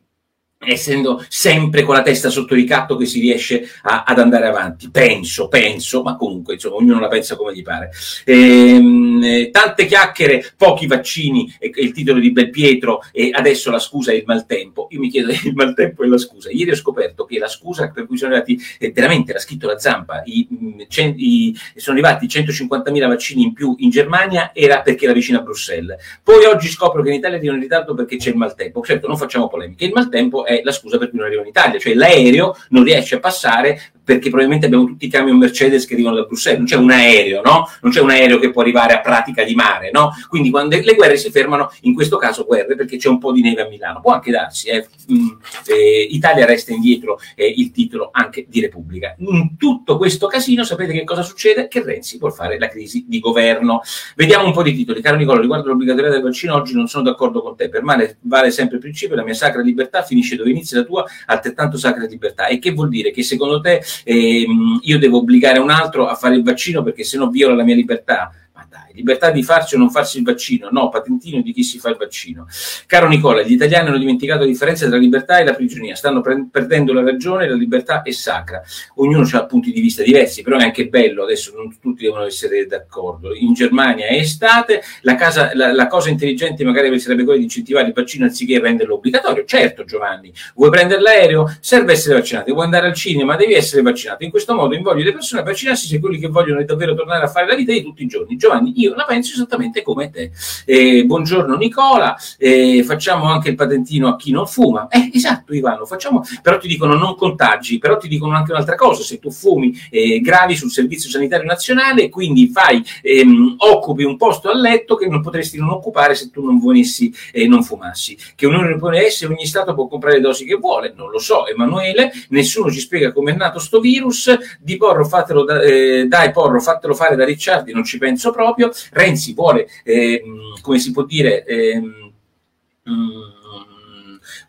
essendo 0.67 1.23
sempre 1.27 1.83
con 1.83 1.95
la 1.95 2.03
testa 2.03 2.29
sotto 2.29 2.53
ricatto 2.53 2.95
che 2.95 3.05
si 3.05 3.19
riesce 3.19 3.67
a, 3.83 4.03
ad 4.05 4.19
andare 4.19 4.47
avanti. 4.47 4.89
Penso, 4.91 5.47
penso, 5.47 6.03
ma 6.03 6.15
comunque 6.15 6.53
insomma, 6.53 6.75
ognuno 6.75 6.99
la 6.99 7.07
pensa 7.07 7.35
come 7.35 7.53
gli 7.53 7.63
pare. 7.63 7.91
Ehm, 8.25 9.21
eh, 9.23 9.49
tante 9.49 9.85
chiacchiere, 9.85 10.53
pochi 10.55 10.85
vaccini, 10.85 11.51
è 11.57 11.69
il 11.73 11.91
titolo 11.91 12.19
di 12.19 12.31
Belpietro 12.31 13.01
e 13.11 13.31
adesso 13.33 13.71
la 13.71 13.79
scusa 13.79 14.11
è 14.11 14.15
il 14.15 14.23
maltempo. 14.25 14.87
Io 14.91 14.99
mi 14.99 15.09
chiedo 15.09 15.31
il 15.43 15.53
maltempo 15.53 16.03
e 16.03 16.07
la 16.07 16.17
scusa. 16.17 16.51
Ieri 16.51 16.71
ho 16.71 16.75
scoperto 16.75 17.25
che 17.25 17.39
la 17.39 17.47
scusa 17.47 17.89
per 17.89 18.05
cui 18.05 18.17
sono 18.17 18.33
arrivati, 18.33 18.59
eh, 18.79 18.91
veramente 18.91 19.33
l'ha 19.33 19.39
scritto 19.39 19.67
la 19.67 19.79
zampa, 19.79 20.21
i, 20.25 20.47
mm, 20.51 20.79
i, 21.15 21.57
sono 21.75 21.97
arrivati 21.97 22.27
150.000 22.27 23.07
vaccini 23.07 23.43
in 23.43 23.53
più 23.53 23.75
in 23.79 23.89
Germania, 23.89 24.51
era 24.53 24.81
perché 24.81 25.05
era 25.05 25.13
vicino 25.13 25.39
a 25.39 25.41
Bruxelles. 25.41 25.97
Poi 26.23 26.45
oggi 26.45 26.67
scopro 26.67 27.01
che 27.01 27.09
in 27.09 27.15
Italia 27.15 27.37
arrivano 27.37 27.57
in 27.57 27.63
ritardo 27.63 27.95
perché 27.95 28.17
c'è 28.17 28.29
il 28.29 28.37
maltempo. 28.37 28.83
Certo, 28.83 29.07
non 29.07 29.17
facciamo 29.17 29.47
polemiche. 29.47 29.85
Il 29.85 29.91
maltempo 29.93 30.45
è 30.45 30.50
la 30.63 30.71
scusa 30.71 30.97
per 30.97 31.09
cui 31.09 31.17
non 31.17 31.27
arriva 31.27 31.41
in 31.41 31.47
Italia, 31.47 31.79
cioè 31.79 31.93
l'aereo 31.93 32.55
non 32.69 32.83
riesce 32.83 33.15
a 33.15 33.19
passare 33.19 33.91
perché 34.03 34.29
probabilmente 34.29 34.65
abbiamo 34.65 34.85
tutti 34.85 35.05
i 35.05 35.09
camion 35.09 35.37
Mercedes 35.37 35.85
che 35.85 35.93
arrivano 35.93 36.15
da 36.15 36.23
Bruxelles, 36.23 36.57
non 36.57 36.67
c'è 36.67 36.75
un 36.75 36.91
aereo, 36.91 37.41
no? 37.41 37.67
Non 37.81 37.91
c'è 37.91 38.01
un 38.01 38.09
aereo 38.09 38.39
che 38.39 38.51
può 38.51 38.61
arrivare 38.61 38.93
a 38.93 38.99
pratica 38.99 39.43
di 39.43 39.55
mare, 39.55 39.89
no? 39.91 40.11
Quindi 40.27 40.49
quando 40.49 40.75
le 40.75 40.95
guerre 40.95 41.17
si 41.17 41.29
fermano, 41.29 41.71
in 41.81 41.93
questo 41.93 42.17
caso 42.17 42.45
guerre 42.45 42.75
perché 42.75 42.97
c'è 42.97 43.07
un 43.07 43.19
po' 43.19 43.31
di 43.31 43.41
neve 43.41 43.61
a 43.61 43.67
Milano, 43.67 44.01
può 44.01 44.11
anche 44.11 44.31
darsi, 44.31 44.67
eh? 44.69 44.87
mm, 45.11 45.27
eh, 45.67 46.07
Italia 46.09 46.45
resta 46.45 46.73
indietro 46.73 47.19
eh, 47.35 47.53
il 47.55 47.71
titolo 47.71 48.09
anche 48.11 48.45
di 48.49 48.59
Repubblica. 48.59 49.15
In 49.19 49.55
tutto 49.57 49.97
questo 49.97 50.27
casino 50.27 50.63
sapete 50.63 50.93
che 50.93 51.03
cosa 51.03 51.21
succede? 51.21 51.67
Che 51.67 51.83
Renzi 51.83 52.17
vuole 52.17 52.33
fare 52.33 52.57
la 52.57 52.67
crisi 52.67 53.05
di 53.07 53.19
governo. 53.19 53.81
Vediamo 54.15 54.45
un 54.45 54.51
po' 54.51 54.63
di 54.63 54.73
titoli. 54.73 55.01
Caro 55.01 55.15
Nicola, 55.15 55.39
riguardo 55.39 55.69
l'obbligatorietà 55.69 56.15
del 56.15 56.23
vaccino, 56.23 56.55
oggi 56.55 56.73
non 56.73 56.87
sono 56.87 57.03
d'accordo 57.03 57.41
con 57.41 57.55
te, 57.55 57.69
per 57.69 57.83
me 57.83 58.17
vale 58.21 58.51
sempre 58.51 58.75
il 58.75 58.81
principio, 58.81 59.15
la 59.15 59.23
mia 59.23 59.33
sacra 59.33 59.61
libertà 59.61 60.01
finisce 60.03 60.35
dove 60.41 60.51
inizia 60.51 60.79
la 60.79 60.85
tua, 60.85 61.05
altrettanto 61.25 61.77
sacra 61.77 62.05
libertà. 62.05 62.47
E 62.47 62.59
che 62.59 62.71
vuol 62.71 62.89
dire? 62.89 63.11
Che 63.11 63.23
secondo 63.23 63.61
te 63.61 63.81
ehm, 64.03 64.79
io 64.83 64.99
devo 64.99 65.17
obbligare 65.17 65.59
un 65.59 65.69
altro 65.69 66.07
a 66.07 66.15
fare 66.15 66.35
il 66.35 66.43
vaccino 66.43 66.83
perché 66.83 67.03
se 67.03 67.17
no 67.17 67.29
viola 67.29 67.55
la 67.55 67.63
mia 67.63 67.75
libertà 67.75 68.31
dai, 68.69 68.93
libertà 68.93 69.31
di 69.31 69.43
farsi 69.43 69.75
o 69.75 69.77
non 69.77 69.89
farsi 69.89 70.17
il 70.17 70.23
vaccino, 70.23 70.69
no, 70.71 70.89
patentino 70.89 71.41
di 71.41 71.53
chi 71.53 71.63
si 71.63 71.79
fa 71.79 71.89
il 71.89 71.97
vaccino. 71.97 72.47
Caro 72.85 73.07
Nicola, 73.07 73.41
gli 73.41 73.53
italiani 73.53 73.89
hanno 73.89 73.97
dimenticato 73.97 74.41
la 74.41 74.47
differenza 74.47 74.87
tra 74.87 74.97
libertà 74.97 75.39
e 75.39 75.43
la 75.43 75.53
prigionia, 75.53 75.95
stanno 75.95 76.21
pre- 76.21 76.47
perdendo 76.51 76.93
la 76.93 77.03
ragione, 77.03 77.47
la 77.47 77.55
libertà 77.55 78.01
è 78.01 78.11
sacra. 78.11 78.61
Ognuno 78.95 79.27
ha 79.31 79.45
punti 79.45 79.71
di 79.71 79.81
vista 79.81 80.03
diversi, 80.03 80.41
però 80.41 80.57
è 80.57 80.63
anche 80.63 80.87
bello, 80.87 81.23
adesso 81.23 81.53
non 81.55 81.79
tutti 81.79 82.03
devono 82.03 82.25
essere 82.25 82.65
d'accordo. 82.65 83.33
In 83.33 83.53
Germania 83.53 84.07
è 84.07 84.15
estate, 84.15 84.81
la, 85.01 85.15
casa, 85.15 85.51
la, 85.53 85.73
la 85.73 85.87
cosa 85.87 86.09
intelligente 86.09 86.63
magari 86.63 86.99
sarebbe 86.99 87.23
quella 87.23 87.37
di 87.37 87.45
incentivare 87.45 87.87
il 87.87 87.93
vaccino 87.93 88.25
anziché 88.25 88.59
renderlo 88.59 88.95
obbligatorio. 88.95 89.45
Certo 89.45 89.83
Giovanni, 89.85 90.31
vuoi 90.55 90.69
prendere 90.69 91.01
l'aereo? 91.01 91.55
Serve 91.59 91.93
essere 91.93 92.15
vaccinato, 92.15 92.51
vuoi 92.53 92.65
andare 92.65 92.87
al 92.87 92.93
cinema? 92.93 93.35
Devi 93.35 93.53
essere 93.53 93.81
vaccinato. 93.81 94.23
In 94.23 94.29
questo 94.29 94.53
modo 94.53 94.75
invoglio 94.75 95.03
le 95.03 95.13
persone 95.13 95.41
a 95.41 95.43
vaccinarsi 95.45 95.87
se 95.87 95.99
quelli 95.99 96.19
che 96.19 96.27
vogliono 96.27 96.63
davvero 96.63 96.93
tornare 96.93 97.23
a 97.23 97.27
fare 97.27 97.47
la 97.47 97.55
vita 97.55 97.71
di 97.71 97.81
tutti 97.81 98.03
i 98.03 98.07
giorni. 98.07 98.37
Giovanni, 98.37 98.50
Giovanni, 98.51 98.73
io 98.75 98.93
la 98.95 99.05
penso 99.05 99.33
esattamente 99.33 99.81
come 99.81 100.09
te. 100.09 100.31
Eh, 100.65 101.05
buongiorno 101.05 101.55
Nicola, 101.55 102.17
eh, 102.37 102.83
facciamo 102.83 103.25
anche 103.25 103.49
il 103.49 103.55
patentino 103.55 104.09
a 104.09 104.15
chi 104.17 104.31
non 104.31 104.45
fuma. 104.45 104.87
Eh, 104.89 105.11
esatto 105.13 105.53
Ivano, 105.53 105.85
facciamo, 105.85 106.23
però 106.41 106.57
ti 106.57 106.67
dicono 106.67 106.95
non 106.95 107.15
contagi, 107.15 107.77
però 107.77 107.97
ti 107.97 108.09
dicono 108.09 108.35
anche 108.35 108.51
un'altra 108.51 108.75
cosa, 108.75 109.03
se 109.03 109.19
tu 109.19 109.31
fumi 109.31 109.73
gravi 110.21 110.55
sul 110.55 110.69
Servizio 110.69 111.09
Sanitario 111.09 111.45
Nazionale, 111.45 112.09
quindi 112.09 112.49
fai, 112.49 112.83
ehm, 113.01 113.55
occupi 113.57 114.03
un 114.03 114.17
posto 114.17 114.49
a 114.49 114.55
letto 114.55 114.95
che 114.95 115.07
non 115.07 115.21
potresti 115.21 115.57
non 115.57 115.69
occupare 115.69 116.15
se 116.15 116.29
tu 116.29 116.43
non 116.43 116.59
venissi 116.59 117.13
e 117.31 117.47
non 117.47 117.63
fumassi. 117.63 118.17
Che 118.35 118.45
Unione 118.45 118.71
Europea 118.71 119.01
essere 119.01 119.33
ogni 119.33 119.45
Stato 119.45 119.73
può 119.73 119.87
comprare 119.87 120.17
le 120.17 120.21
dosi 120.21 120.45
che 120.45 120.55
vuole, 120.55 120.93
non 120.95 121.09
lo 121.09 121.19
so 121.19 121.47
Emanuele, 121.47 122.11
nessuno 122.29 122.69
ci 122.69 122.79
spiega 122.79 123.13
come 123.13 123.31
è 123.31 123.35
nato 123.35 123.59
sto 123.59 123.79
virus, 123.79 124.33
di 124.59 124.75
Porro 124.77 125.05
fatelo 125.05 125.43
da, 125.43 125.61
eh, 125.61 126.05
dai 126.07 126.31
Porro 126.31 126.59
fatelo 126.59 126.93
fare 126.93 127.15
da 127.15 127.23
Ricciardi, 127.23 127.71
non 127.71 127.83
ci 127.83 127.97
penso 127.97 128.31
proprio 128.31 128.40
proprio. 128.43 128.71
Renzi 128.91 129.33
vuole, 129.33 129.67
eh, 129.83 130.23
come 130.61 130.79
si 130.79 130.91
può 130.91 131.03
dire, 131.03 131.45
eh, 131.45 131.81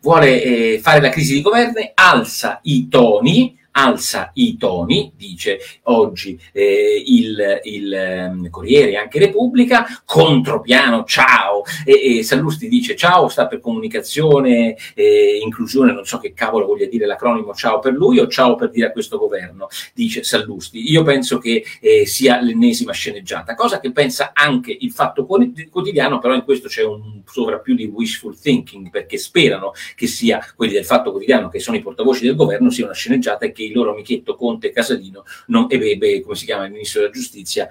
vuole 0.01 0.43
eh, 0.43 0.79
fare 0.81 1.01
la 1.01 1.09
crisi 1.09 1.33
di 1.33 1.41
governo, 1.41 1.79
alza 1.93 2.59
i 2.63 2.87
toni 2.87 3.57
alza 3.73 4.31
i 4.35 4.57
toni, 4.57 5.13
dice 5.15 5.59
oggi 5.83 6.39
eh, 6.51 7.03
il, 7.05 7.59
il 7.63 8.29
um, 8.29 8.49
Corriere 8.49 8.97
anche 8.97 9.19
Repubblica, 9.19 9.85
contropiano, 10.05 11.03
ciao, 11.05 11.63
e, 11.85 12.17
e, 12.17 12.23
Sallusti 12.23 12.67
dice 12.67 12.95
ciao, 12.95 13.27
sta 13.27 13.47
per 13.47 13.59
comunicazione, 13.59 14.75
eh, 14.93 15.39
inclusione, 15.41 15.91
non 15.91 16.05
so 16.05 16.19
che 16.19 16.33
cavolo 16.33 16.65
voglia 16.65 16.85
dire 16.85 17.05
l'acronimo 17.05 17.53
ciao 17.53 17.79
per 17.79 17.93
lui 17.93 18.19
o 18.19 18.27
ciao 18.27 18.55
per 18.55 18.69
dire 18.69 18.87
a 18.87 18.91
questo 18.91 19.17
governo, 19.17 19.67
dice 19.93 20.23
Sallusti. 20.23 20.91
Io 20.91 21.03
penso 21.03 21.37
che 21.37 21.63
eh, 21.81 22.05
sia 22.05 22.39
l'ennesima 22.41 22.91
sceneggiata, 22.91 23.55
cosa 23.55 23.79
che 23.79 23.91
pensa 23.91 24.31
anche 24.33 24.75
il 24.79 24.91
fatto 24.91 25.25
quotidiano, 25.25 26.19
però 26.19 26.35
in 26.35 26.43
questo 26.43 26.67
c'è 26.67 26.83
un 26.83 27.21
sovrappiù 27.25 27.75
di 27.75 27.85
wishful 27.85 28.37
thinking, 28.39 28.89
perché 28.89 29.17
sperano 29.17 29.71
che 29.95 30.07
sia 30.07 30.45
quelli 30.55 30.73
del 30.73 30.85
fatto 30.85 31.09
quotidiano, 31.11 31.49
che 31.49 31.59
sono 31.59 31.77
i 31.77 31.81
portavoci 31.81 32.25
del 32.25 32.35
governo, 32.35 32.69
sia 32.69 32.85
una 32.85 32.93
sceneggiata 32.93 33.45
e 33.45 33.51
che 33.51 33.62
il 33.65 33.73
loro 33.73 33.91
amichetto 33.91 34.35
Conte 34.35 34.71
Casalino 34.71 35.23
non, 35.47 35.67
e 35.69 35.97
beh, 35.97 36.21
come 36.21 36.35
si 36.35 36.45
chiama 36.45 36.65
il 36.65 36.71
ministro 36.71 37.01
della 37.01 37.11
giustizia 37.11 37.69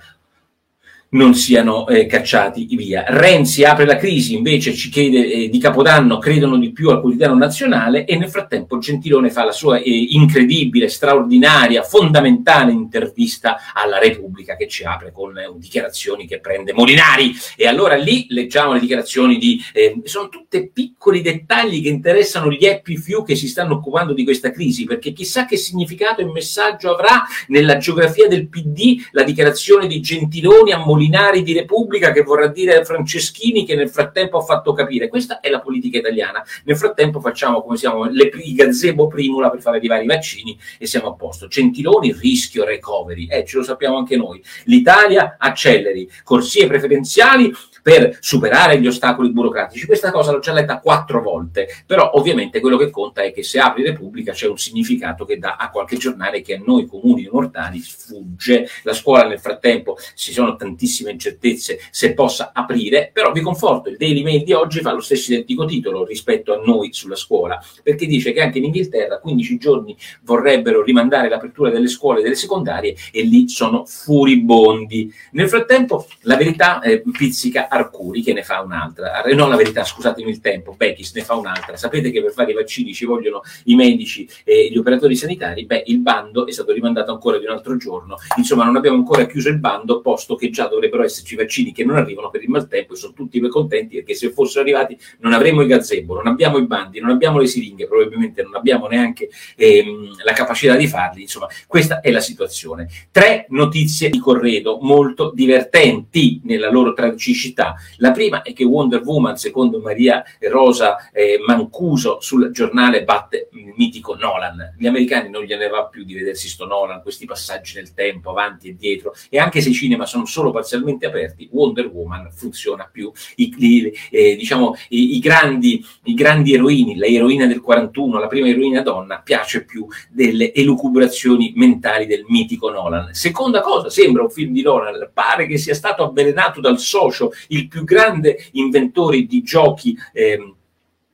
non 1.12 1.34
siano 1.34 1.86
eh, 1.88 2.06
cacciati 2.06 2.66
via. 2.76 3.04
Renzi 3.06 3.64
apre 3.64 3.84
la 3.84 3.96
crisi, 3.96 4.34
invece 4.34 4.74
ci 4.74 4.88
chiede 4.88 5.30
eh, 5.30 5.48
di 5.48 5.58
Capodanno, 5.58 6.18
credono 6.18 6.56
di 6.56 6.72
più 6.72 6.90
al 6.90 7.00
quotidiano 7.00 7.34
nazionale 7.34 8.04
e 8.04 8.16
nel 8.16 8.30
frattempo 8.30 8.78
Gentilone 8.78 9.30
fa 9.30 9.44
la 9.44 9.52
sua 9.52 9.78
eh, 9.78 9.90
incredibile, 10.10 10.88
straordinaria, 10.88 11.82
fondamentale 11.82 12.72
intervista 12.72 13.58
alla 13.74 13.98
Repubblica 13.98 14.56
che 14.56 14.68
ci 14.68 14.84
apre 14.84 15.12
con 15.12 15.36
eh, 15.36 15.50
dichiarazioni 15.56 16.26
che 16.26 16.40
prende 16.40 16.72
Molinari 16.72 17.32
e 17.56 17.66
allora 17.66 17.94
lì 17.94 18.26
leggiamo 18.30 18.72
le 18.72 18.80
dichiarazioni 18.80 19.36
di... 19.36 19.60
Eh, 19.72 20.00
sono 20.04 20.28
tutte 20.28 20.70
piccoli 20.70 21.20
dettagli 21.20 21.82
che 21.82 21.88
interessano 21.88 22.50
gli 22.50 22.66
happy 22.66 22.96
few 22.96 23.22
che 23.22 23.36
si 23.36 23.48
stanno 23.48 23.74
occupando 23.74 24.14
di 24.14 24.24
questa 24.24 24.50
crisi 24.50 24.84
perché 24.84 25.12
chissà 25.12 25.44
che 25.44 25.56
significato 25.56 26.22
e 26.22 26.24
messaggio 26.24 26.94
avrà 26.94 27.22
nella 27.48 27.76
geografia 27.76 28.28
del 28.28 28.48
PD 28.48 29.02
la 29.10 29.24
dichiarazione 29.24 29.86
di 29.86 30.00
Gentiloni 30.00 30.72
a 30.72 30.78
Molinari 30.78 31.00
Molinari 31.02 31.42
di 31.42 31.52
Repubblica 31.52 32.12
che 32.12 32.22
vorrà 32.22 32.46
dire 32.46 32.84
Franceschini 32.84 33.66
che 33.66 33.74
nel 33.74 33.90
frattempo 33.90 34.38
ha 34.38 34.42
fatto 34.42 34.72
capire. 34.72 35.08
Questa 35.08 35.40
è 35.40 35.50
la 35.50 35.60
politica 35.60 35.98
italiana. 35.98 36.44
Nel 36.64 36.76
frattempo 36.76 37.20
facciamo 37.20 37.60
come 37.60 37.76
siamo 37.76 38.04
le 38.04 38.30
i 38.32 38.54
gazebo 38.54 39.08
primula 39.08 39.50
per 39.50 39.60
fare 39.60 39.78
arrivare 39.78 40.04
i 40.04 40.06
vaccini 40.06 40.56
e 40.78 40.86
siamo 40.86 41.08
a 41.08 41.14
posto. 41.14 41.48
Centiloni, 41.48 42.12
rischio 42.12 42.64
recovery. 42.64 43.26
Eh, 43.26 43.44
ce 43.44 43.56
lo 43.56 43.64
sappiamo 43.64 43.96
anche 43.96 44.16
noi. 44.16 44.42
L'Italia 44.64 45.36
acceleri, 45.38 46.08
corsie 46.22 46.68
preferenziali 46.68 47.52
per 47.82 48.16
superare 48.20 48.80
gli 48.80 48.86
ostacoli 48.86 49.32
burocratici. 49.32 49.86
Questa 49.86 50.10
cosa 50.12 50.30
l'ho 50.30 50.38
già 50.38 50.52
letta 50.52 50.78
quattro 50.78 51.20
volte, 51.20 51.68
però 51.84 52.12
ovviamente 52.14 52.60
quello 52.60 52.76
che 52.76 52.90
conta 52.90 53.22
è 53.22 53.32
che 53.32 53.42
se 53.42 53.58
apri 53.58 53.82
Repubblica 53.82 54.32
c'è 54.32 54.46
un 54.46 54.56
significato 54.56 55.24
che 55.24 55.38
dà 55.38 55.56
a 55.56 55.70
qualche 55.70 55.96
giornale 55.96 56.40
che 56.42 56.54
a 56.54 56.62
noi 56.64 56.86
comuni 56.86 57.28
mortali 57.30 57.80
sfugge. 57.80 58.68
La 58.84 58.94
scuola 58.94 59.26
nel 59.26 59.40
frattempo 59.40 59.96
ci 60.14 60.32
sono 60.32 60.54
tantissime 60.56 61.10
incertezze 61.10 61.80
se 61.90 62.14
possa 62.14 62.52
aprire, 62.54 63.10
però 63.12 63.32
vi 63.32 63.40
conforto, 63.40 63.88
il 63.88 63.96
Daily 63.96 64.22
Mail 64.22 64.44
di 64.44 64.52
oggi 64.52 64.80
fa 64.80 64.92
lo 64.92 65.00
stesso 65.00 65.32
identico 65.32 65.64
titolo 65.64 66.04
rispetto 66.04 66.54
a 66.54 66.62
noi 66.64 66.92
sulla 66.92 67.16
scuola, 67.16 67.60
perché 67.82 68.06
dice 68.06 68.32
che 68.32 68.40
anche 68.40 68.58
in 68.58 68.64
Inghilterra 68.64 69.18
15 69.18 69.58
giorni 69.58 69.96
vorrebbero 70.22 70.82
rimandare 70.82 71.28
l'apertura 71.28 71.70
delle 71.70 71.88
scuole 71.88 72.20
e 72.20 72.22
delle 72.22 72.36
secondarie 72.36 72.94
e 73.10 73.22
lì 73.22 73.48
sono 73.48 73.84
furibondi. 73.84 75.12
Nel 75.32 75.48
frattempo 75.48 76.06
la 76.20 76.36
verità 76.36 76.80
eh, 76.80 77.02
pizzica 77.10 77.68
Arcuri 77.72 78.22
che 78.22 78.32
ne 78.32 78.42
fa 78.42 78.60
un'altra, 78.60 79.22
no 79.34 79.48
la 79.48 79.56
verità, 79.56 79.82
scusatemi 79.82 80.30
il 80.30 80.40
tempo, 80.40 80.74
Bechis 80.76 81.14
ne 81.14 81.22
fa 81.22 81.34
un'altra, 81.34 81.76
sapete 81.76 82.10
che 82.10 82.22
per 82.22 82.32
fare 82.32 82.50
i 82.50 82.54
vaccini 82.54 82.92
ci 82.92 83.06
vogliono 83.06 83.42
i 83.64 83.74
medici 83.74 84.28
e 84.44 84.68
gli 84.70 84.76
operatori 84.76 85.16
sanitari, 85.16 85.64
beh 85.64 85.84
il 85.86 86.00
bando 86.00 86.46
è 86.46 86.52
stato 86.52 86.72
rimandato 86.72 87.12
ancora 87.12 87.38
di 87.38 87.46
un 87.46 87.52
altro 87.52 87.76
giorno, 87.76 88.16
insomma 88.36 88.64
non 88.64 88.76
abbiamo 88.76 88.98
ancora 88.98 89.24
chiuso 89.24 89.48
il 89.48 89.58
bando, 89.58 90.00
posto 90.02 90.34
che 90.34 90.50
già 90.50 90.66
dovrebbero 90.66 91.02
esserci 91.02 91.34
vaccini 91.34 91.72
che 91.72 91.84
non 91.84 91.96
arrivano 91.96 92.28
per 92.28 92.42
il 92.42 92.50
maltempo 92.50 92.92
e 92.92 92.96
sono 92.96 93.14
tutti 93.14 93.40
contenti 93.48 93.96
perché 93.96 94.14
se 94.14 94.30
fossero 94.30 94.60
arrivati 94.60 94.98
non 95.20 95.32
avremmo 95.32 95.62
i 95.62 95.66
gazebo, 95.66 96.14
non 96.14 96.26
abbiamo 96.26 96.58
i 96.58 96.66
bandi, 96.66 97.00
non 97.00 97.10
abbiamo 97.10 97.38
le 97.38 97.46
siringhe, 97.46 97.86
probabilmente 97.86 98.42
non 98.42 98.54
abbiamo 98.54 98.86
neanche 98.86 99.30
ehm, 99.56 100.22
la 100.24 100.32
capacità 100.32 100.76
di 100.76 100.86
farli, 100.86 101.22
insomma 101.22 101.48
questa 101.66 102.00
è 102.00 102.10
la 102.10 102.20
situazione. 102.20 102.88
Tre 103.10 103.46
notizie 103.48 104.10
di 104.10 104.18
corredo 104.18 104.78
molto 104.80 105.32
divertenti 105.34 106.40
nella 106.44 106.70
loro 106.70 106.92
tragicità 106.92 107.61
curiosità. 107.62 107.74
La 107.98 108.10
prima 108.10 108.42
è 108.42 108.52
che 108.52 108.64
Wonder 108.64 109.02
Woman, 109.02 109.36
secondo 109.36 109.78
Maria 109.78 110.24
Rosa 110.40 111.10
eh, 111.12 111.38
Mancuso 111.46 112.20
sul 112.20 112.50
giornale, 112.50 113.04
batte 113.04 113.48
il 113.52 113.72
mitico 113.76 114.14
Nolan. 114.14 114.74
Gli 114.76 114.86
americani 114.86 115.30
non 115.30 115.44
gliene 115.44 115.68
va 115.68 115.86
più 115.86 116.04
di 116.04 116.14
vedersi 116.14 116.48
sto 116.48 116.66
Nolan, 116.66 117.02
questi 117.02 117.26
passaggi 117.26 117.76
nel 117.76 117.94
tempo, 117.94 118.30
avanti 118.30 118.68
e 118.68 118.76
dietro, 118.76 119.14
e 119.28 119.38
anche 119.38 119.60
se 119.60 119.70
i 119.70 119.74
cinema 119.74 120.06
sono 120.06 120.24
solo 120.26 120.50
parzialmente 120.50 121.06
aperti, 121.06 121.48
Wonder 121.52 121.86
Woman 121.86 122.30
funziona 122.32 122.88
più. 122.90 123.10
I, 123.36 123.54
i, 123.56 123.92
eh, 124.10 124.36
diciamo, 124.36 124.74
i, 124.88 125.16
i, 125.16 125.18
grandi, 125.20 125.84
I 126.04 126.14
grandi 126.14 126.54
eroini, 126.54 126.96
la 126.96 127.06
eroina 127.06 127.46
del 127.46 127.60
41, 127.60 128.18
la 128.18 128.26
prima 128.26 128.48
eroina 128.48 128.82
donna, 128.82 129.20
piace 129.20 129.64
più 129.64 129.86
delle 130.10 130.52
elucubrazioni 130.52 131.52
mentali 131.56 132.06
del 132.06 132.24
mitico 132.26 132.70
Nolan. 132.70 133.12
Seconda 133.12 133.60
cosa, 133.60 133.90
sembra 133.90 134.22
un 134.22 134.30
film 134.30 134.52
di 134.52 134.62
Nolan, 134.62 135.10
pare 135.12 135.46
che 135.46 135.58
sia 135.58 135.74
stato 135.74 136.02
avvelenato 136.02 136.60
dal 136.60 136.78
socio, 136.78 137.32
il 137.52 137.68
più 137.68 137.84
grande 137.84 138.36
inventore 138.52 139.24
di 139.24 139.42
giochi. 139.42 139.96
Eh, 140.12 140.54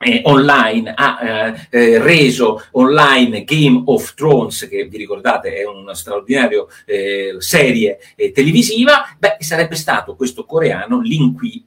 eh, 0.01 0.21
online 0.27 0.95
ha 0.95 1.19
eh, 1.21 1.67
eh, 1.71 1.99
reso 1.99 2.65
online 2.73 3.43
Game 3.43 3.83
of 3.87 4.15
Thrones, 4.15 4.69
che 4.69 4.85
vi 4.85 4.97
ricordate 4.97 5.55
è 5.55 5.67
una 5.67 5.93
straordinaria 5.93 6.65
eh, 6.87 7.35
serie 7.39 7.99
eh, 8.15 8.31
televisiva, 8.31 9.13
beh, 9.19 9.39
sarebbe 9.41 9.75
stato 9.75 10.15
questo 10.15 10.45
coreano 10.45 11.01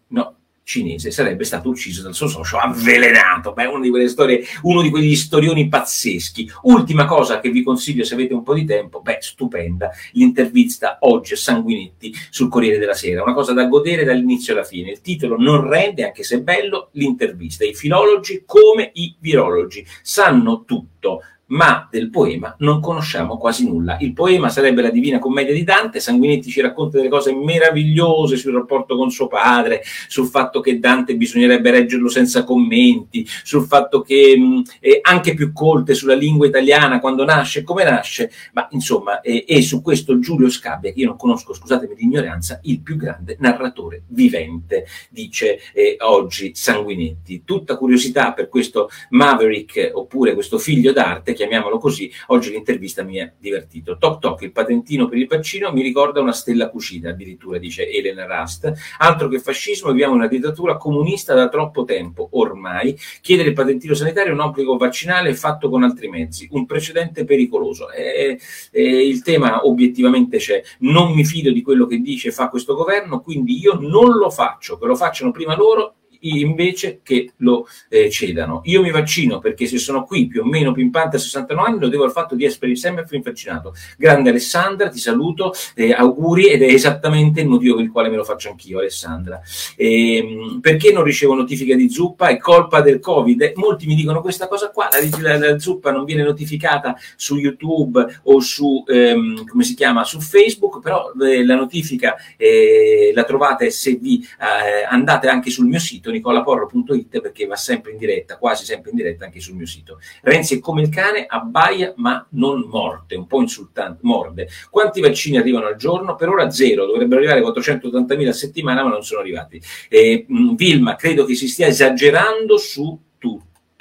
no, 0.07 0.35
cinese 0.63 1.12
sarebbe 1.12 1.44
stato 1.44 1.70
ucciso 1.70 2.01
dal 2.01 2.13
suo 2.13 2.27
socio 2.27 2.58
avvelenato. 2.58 3.53
Beh, 3.53 3.65
una 3.65 3.82
di 3.82 3.89
quelle 3.89 4.08
storie, 4.08 4.44
uno 4.63 4.82
di 4.82 4.89
quegli 4.89 5.15
storioni 5.15 5.68
pazzeschi. 5.68 6.50
Ultima 6.63 7.06
cosa 7.06 7.39
che 7.39 7.50
vi 7.50 7.63
consiglio 7.63 8.03
se 8.03 8.13
avete 8.13 8.34
un 8.34 8.44
po' 8.44 8.53
di 8.53 8.65
tempo, 8.65 9.01
beh, 9.01 9.18
stupenda, 9.22 9.89
l'intervista 10.13 10.98
oggi 11.01 11.34
a 11.34 11.38
Sanguinetti 11.38 12.13
sul 12.30 12.50
Corriere 12.50 12.77
della 12.77 12.94
Sera, 12.94 13.24
una 13.24 13.34
cosa 13.34 13.53
da 13.53 13.65
godere 13.65 14.03
dall'inizio 14.03 14.53
alla 14.53 14.63
fine. 14.63 14.91
Il 14.91 15.01
titolo 15.01 15.38
non 15.38 15.68
rende, 15.68 16.06
anche 16.06 16.24
se 16.24 16.41
bello, 16.41 16.89
l'intervista. 16.94 17.65
I 17.65 17.74
filologi 17.74 18.44
come 18.46 18.91
i 18.94 19.15
virologi 19.20 19.86
sanno 20.01 20.63
tutto 20.65 21.22
ma 21.51 21.88
del 21.89 22.10
poema 22.10 22.55
non 22.60 22.79
conosciamo 22.79 23.38
quasi 23.38 23.67
nulla. 23.67 23.98
Il 24.00 24.13
poema 24.13 24.50
sarebbe 24.50 24.81
la 24.81 24.89
Divina 24.89 25.20
Commedia 25.20 25.53
di 25.53 25.63
Dante, 25.63 26.00
Sanguinetti 26.00 26.50
ci 26.50 26.62
racconta 26.62 26.98
delle 26.98 27.10
cose 27.10 27.34
meravigliose 27.34 28.38
sul 28.38 28.53
rapporto 28.53 28.96
con 28.96 29.12
suo 29.12 29.27
padre, 29.27 29.81
sul 30.08 30.27
fatto 30.27 30.60
che 30.60 30.79
Dante 30.79 31.15
bisognerebbe 31.15 31.72
reggerlo 31.72 32.10
senza 32.10 32.43
commenti, 32.43 33.27
sul 33.43 33.65
fatto 33.65 34.01
che 34.01 34.38
mh, 34.38 34.63
è 34.79 35.00
anche 35.01 35.34
più 35.34 35.51
colte 35.51 35.93
sulla 35.93 36.15
lingua 36.15 36.48
italiana 36.48 37.00
quando 37.00 37.25
nasce 37.25 37.60
e 37.60 37.63
come 37.63 37.84
nasce, 37.84 38.31
ma 38.53 38.67
insomma, 38.72 39.22
e, 39.22 39.46
e 39.48 39.62
su 39.62 39.81
questo 39.81 40.20
Giulio 40.20 40.50
Scabbia, 40.50 40.91
che 40.91 41.00
io 41.00 41.08
non 41.08 41.17
conosco, 41.17 41.53
scusatemi 41.53 41.96
l'ignoranza, 41.96 42.60
il 42.63 42.81
più 42.81 42.96
grande 42.96 43.36
narratore 43.39 44.03
vivente, 44.08 44.86
dice 45.10 45.60
eh, 45.74 45.98
oggi 46.00 46.51
Sanguinetti. 46.55 47.43
Tutta 47.46 47.75
curiosità 47.75 48.34
per 48.34 48.48
questo 48.48 48.89
Maverick, 49.10 49.91
oppure 49.93 50.34
questo 50.34 50.58
figlio 50.58 50.91
d'arte, 50.93 51.34
chiamiamolo 51.41 51.79
così, 51.79 52.12
oggi 52.27 52.51
l'intervista 52.51 53.01
mi 53.03 53.17
è 53.17 53.33
divertito. 53.39 53.98
Toc 53.98 54.19
toc, 54.19 54.41
il 54.41 54.51
patentino 54.51 55.07
per 55.07 55.17
il 55.17 55.25
vaccino 55.25 55.71
mi 55.71 55.81
ricorda 55.81 56.21
una 56.21 56.33
stella 56.33 56.69
cucita, 56.69 57.10
addirittura 57.10 57.57
dice 57.57 57.89
Elena 57.89 58.25
Rust. 58.25 58.71
Altro 59.00 59.27
che 59.27 59.39
fascismo, 59.39 59.91
viviamo 59.91 60.13
una 60.13 60.27
dittatura 60.27 60.77
comunista 60.77 61.33
da 61.33 61.50
troppo 61.50 61.83
tempo, 61.83 62.29
ormai. 62.33 62.95
Chiedere 63.21 63.50
il 63.50 63.55
patentino 63.55 63.95
sanitario 63.95 64.31
è 64.31 64.36
un 64.36 64.41
obbligo 64.41 64.77
vaccinale 64.77 65.33
fatto 65.33 65.69
con 65.69 65.81
altri 65.83 66.10
mezzi, 66.10 66.48
un 66.51 66.67
precedente 66.67 67.25
pericoloso. 67.25 67.89
E, 67.89 68.39
e 68.69 69.07
il 69.07 69.24
tema 69.24 69.65
obiettivamente 69.65 70.38
c'è. 70.38 70.62
Non 70.79 71.13
mi 71.13 71.25
fido 71.25 71.51
di 71.51 71.63
quello 71.63 71.88
che 71.88 71.98
dice 71.98 72.27
e 72.27 72.31
fa 72.31 72.50
questo 72.50 72.75
governo, 72.75 73.21
quindi 73.21 73.60
io 73.60 73.79
non 73.79 74.12
lo 74.12 74.29
faccio, 74.29 74.77
che 74.77 74.86
lo 74.86 74.95
facciano 74.95 75.31
prima 75.31 75.55
loro 75.55 75.95
invece 76.21 76.99
che 77.03 77.33
lo 77.37 77.67
eh, 77.89 78.09
cedano. 78.09 78.61
Io 78.65 78.81
mi 78.81 78.91
vaccino 78.91 79.39
perché 79.39 79.65
se 79.65 79.77
sono 79.77 80.03
qui 80.03 80.27
più 80.27 80.41
o 80.41 80.45
meno 80.45 80.71
pimpante 80.71 81.17
a 81.17 81.19
69 81.19 81.67
anni 81.67 81.79
lo 81.79 81.87
devo 81.87 82.03
al 82.03 82.11
fatto 82.11 82.35
di 82.35 82.45
essere 82.45 82.75
sempre 82.75 83.05
vaccinato. 83.21 83.73
Grande 83.97 84.29
Alessandra, 84.29 84.89
ti 84.89 84.99
saluto, 84.99 85.53
eh, 85.75 85.93
auguri 85.93 86.47
ed 86.47 86.61
è 86.63 86.67
esattamente 86.67 87.41
il 87.41 87.47
motivo 87.47 87.75
per 87.75 87.85
il 87.85 87.91
quale 87.91 88.09
me 88.09 88.15
lo 88.15 88.23
faccio 88.23 88.49
anch'io 88.49 88.79
Alessandra. 88.79 89.41
Eh, 89.75 90.59
perché 90.61 90.91
non 90.91 91.03
ricevo 91.03 91.33
notifica 91.33 91.75
di 91.75 91.89
zuppa? 91.89 92.27
È 92.27 92.37
colpa 92.37 92.81
del 92.81 92.99
Covid? 92.99 93.53
molti 93.55 93.85
mi 93.85 93.95
dicono 93.95 94.21
questa 94.21 94.47
cosa 94.47 94.69
qua, 94.69 94.89
la, 94.91 95.37
la, 95.37 95.51
la, 95.51 95.59
zuppa 95.59 95.91
non 95.91 96.05
viene 96.05 96.23
notificata 96.23 96.95
su 97.15 97.37
YouTube 97.37 98.21
o 98.23 98.39
su, 98.39 98.83
ehm, 98.87 99.45
come 99.45 99.63
si 99.63 99.73
chiama, 99.73 100.03
su 100.03 100.19
Facebook, 100.19 100.81
però 100.81 101.11
eh, 101.21 101.45
la 101.45 101.55
notifica 101.55 102.15
eh, 102.37 103.11
la 103.13 103.23
trovate 103.23 103.69
se 103.71 103.95
vi 103.95 104.21
eh, 104.21 104.83
andate 104.89 105.27
anche 105.27 105.49
sul 105.49 105.67
mio 105.67 105.79
sito 105.79 106.11
nicolaporro.it 106.12 107.22
perché 107.22 107.46
va 107.46 107.56
sempre 107.56 107.91
in 107.91 107.98
diretta, 107.98 108.38
quasi 108.38 108.65
sempre 108.65 108.91
in 108.91 108.98
diretta 108.98 109.25
anche 109.25 109.39
sul 109.39 109.56
mio 109.56 109.65
sito. 109.65 110.00
Renzi 110.22 110.58
è 110.58 110.60
come 110.60 110.82
il 110.82 110.89
cane, 110.89 111.25
abbaia 111.27 111.94
ma 111.98 112.25
non 112.32 112.68
morte, 112.68 113.15
un 113.15 113.27
po' 113.27 113.41
insultante, 113.41 114.00
morde. 114.03 114.48
Quanti 114.70 115.01
vaccini 115.01 115.38
arrivano 115.38 115.68
al 115.68 115.75
giorno? 115.75 116.15
Per 116.15 116.30
ora 116.30 116.50
zero, 116.50 116.86
dovrebbero 116.86 117.22
arrivare 117.22 117.41
480.000 117.41 118.27
a 118.27 118.34
settimana 118.34 118.84
ma 118.84 118.89
non 118.89 119.03
sono 119.03 119.22
arrivati. 119.22 119.62
Eh, 119.89 120.26
Vilma, 120.56 120.95
credo 120.95 121.26
che 121.26 121.36
si 121.36 121.47
stia 121.47 121.67
esagerando 121.67 122.58
su 122.58 123.00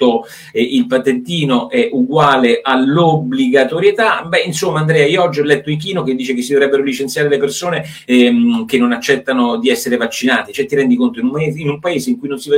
tutto 0.01 0.25
eh, 0.51 0.61
il 0.61 0.87
patentino 0.87 1.69
è 1.69 1.89
uguale 1.91 2.61
all'obbligatorietà. 2.63 4.23
Beh, 4.23 4.41
insomma, 4.41 4.79
Andrea, 4.79 5.05
io 5.05 5.21
oggi 5.21 5.39
ho 5.39 5.43
letto 5.43 5.69
Ichino 5.69 6.01
che 6.03 6.15
dice 6.15 6.33
che 6.33 6.41
si 6.41 6.53
dovrebbero 6.53 6.81
licenziare 6.81 7.29
le 7.29 7.37
persone 7.37 7.85
ehm, 8.05 8.65
che 8.65 8.79
non 8.79 8.91
accettano 8.91 9.57
di 9.57 9.69
essere 9.69 9.97
vaccinati. 9.97 10.51
Cioè, 10.51 10.65
ti 10.65 10.75
rendi 10.75 10.95
conto, 10.95 11.19
in 11.19 11.27
un, 11.27 11.39
in 11.39 11.69
un 11.69 11.79
paese 11.79 12.09
in 12.09 12.17
cui, 12.17 12.27
non 12.27 12.39
si, 12.39 12.49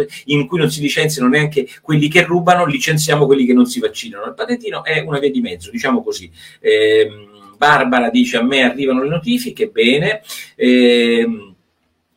si 0.69 0.81
licenziano 0.81 1.27
neanche 1.27 1.67
quelli 1.81 2.07
che 2.07 2.23
rubano, 2.23 2.65
licenziamo 2.65 3.25
quelli 3.25 3.45
che 3.45 3.53
non 3.53 3.65
si 3.65 3.79
vaccinano. 3.79 4.25
Il 4.25 4.33
patentino 4.33 4.83
è 4.83 5.03
una 5.05 5.19
via 5.19 5.31
di 5.31 5.41
mezzo, 5.41 5.69
diciamo 5.69 6.01
così. 6.01 6.31
Eh, 6.61 7.27
Barbara 7.57 8.09
dice 8.09 8.37
a 8.37 8.43
me 8.43 8.63
arrivano 8.63 9.03
le 9.03 9.09
notifiche, 9.09 9.67
bene. 9.67 10.21
Eh, 10.55 11.52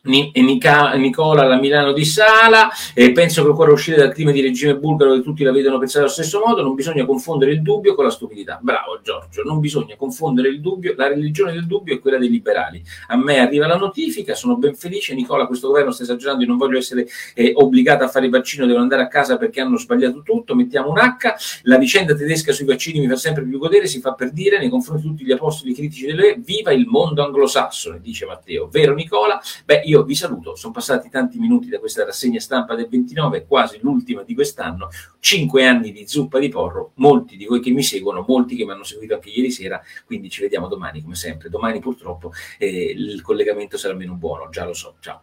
Nicola 0.07 1.45
la 1.45 1.59
Milano 1.59 1.91
di 1.91 2.05
Sala, 2.05 2.69
e 2.93 3.11
penso 3.11 3.43
che 3.43 3.49
occorra 3.49 3.71
uscire 3.71 3.97
dal 3.97 4.13
clima 4.13 4.31
di 4.31 4.41
regime 4.41 4.77
bulgaro 4.77 5.13
che 5.13 5.21
tutti 5.21 5.43
la 5.43 5.51
vedono 5.51 5.77
pensare 5.77 6.05
allo 6.05 6.13
stesso 6.13 6.41
modo, 6.45 6.61
non 6.61 6.75
bisogna 6.75 7.05
confondere 7.05 7.51
il 7.51 7.61
dubbio 7.61 7.95
con 7.95 8.05
la 8.05 8.11
stupidità. 8.11 8.59
Bravo 8.61 8.99
Giorgio, 9.01 9.43
non 9.43 9.59
bisogna 9.59 9.95
confondere 9.95 10.49
il 10.49 10.61
dubbio, 10.61 10.93
la 10.95 11.07
religione 11.07 11.51
del 11.51 11.67
dubbio 11.67 11.95
è 11.95 11.99
quella 11.99 12.17
dei 12.17 12.29
liberali. 12.29 12.83
A 13.07 13.17
me 13.17 13.39
arriva 13.39 13.67
la 13.67 13.77
notifica, 13.77 14.33
sono 14.35 14.57
ben 14.57 14.75
felice, 14.75 15.13
Nicola 15.13 15.45
questo 15.45 15.67
governo 15.67 15.91
sta 15.91 16.03
esagerando, 16.03 16.43
io 16.43 16.49
non 16.49 16.57
voglio 16.57 16.77
essere 16.77 17.07
eh, 17.33 17.51
obbligata 17.55 18.05
a 18.05 18.07
fare 18.07 18.25
il 18.25 18.31
vaccino, 18.31 18.65
devo 18.65 18.79
andare 18.79 19.01
a 19.01 19.07
casa 19.07 19.37
perché 19.37 19.61
hanno 19.61 19.77
sbagliato 19.77 20.21
tutto, 20.23 20.55
mettiamo 20.55 20.89
un 20.89 20.97
H, 20.97 21.61
la 21.63 21.77
vicenda 21.77 22.15
tedesca 22.15 22.51
sui 22.51 22.65
vaccini 22.65 22.99
mi 22.99 23.07
fa 23.07 23.15
sempre 23.15 23.43
più 23.43 23.57
godere, 23.57 23.87
si 23.87 23.99
fa 23.99 24.13
per 24.13 24.31
dire 24.31 24.59
nei 24.59 24.69
confronti 24.69 25.03
di 25.03 25.07
tutti 25.09 25.25
gli 25.25 25.31
apostoli 25.31 25.73
critici 25.73 26.05
delle 26.05 26.37
viva 26.39 26.71
il 26.71 26.85
mondo 26.85 27.23
anglosassone, 27.23 27.99
dice 28.01 28.25
Matteo. 28.25 28.67
Vero 28.67 28.93
Nicola? 28.93 29.41
Beh, 29.65 29.81
io 29.97 30.03
vi 30.03 30.15
saluto, 30.15 30.55
sono 30.55 30.73
passati 30.73 31.09
tanti 31.09 31.39
minuti 31.39 31.69
da 31.69 31.79
questa 31.79 32.05
rassegna 32.05 32.39
stampa 32.39 32.75
del 32.75 32.87
29, 32.87 33.45
quasi 33.45 33.79
l'ultima 33.81 34.23
di 34.23 34.35
quest'anno, 34.35 34.89
cinque 35.19 35.65
anni 35.65 35.91
di 35.91 36.07
zuppa 36.07 36.39
di 36.39 36.49
porro, 36.49 36.91
molti 36.95 37.35
di 37.35 37.45
voi 37.45 37.59
che 37.59 37.71
mi 37.71 37.83
seguono, 37.83 38.23
molti 38.27 38.55
che 38.55 38.65
mi 38.65 38.71
hanno 38.71 38.83
seguito 38.83 39.15
anche 39.15 39.29
ieri 39.29 39.51
sera, 39.51 39.81
quindi 40.05 40.29
ci 40.29 40.41
vediamo 40.41 40.67
domani 40.67 41.01
come 41.01 41.15
sempre. 41.15 41.49
Domani 41.49 41.79
purtroppo 41.79 42.31
eh, 42.57 42.93
il 42.95 43.21
collegamento 43.21 43.77
sarà 43.77 43.95
meno 43.95 44.13
buono, 44.13 44.49
già 44.49 44.65
lo 44.65 44.73
so. 44.73 44.95
Ciao. 44.99 45.21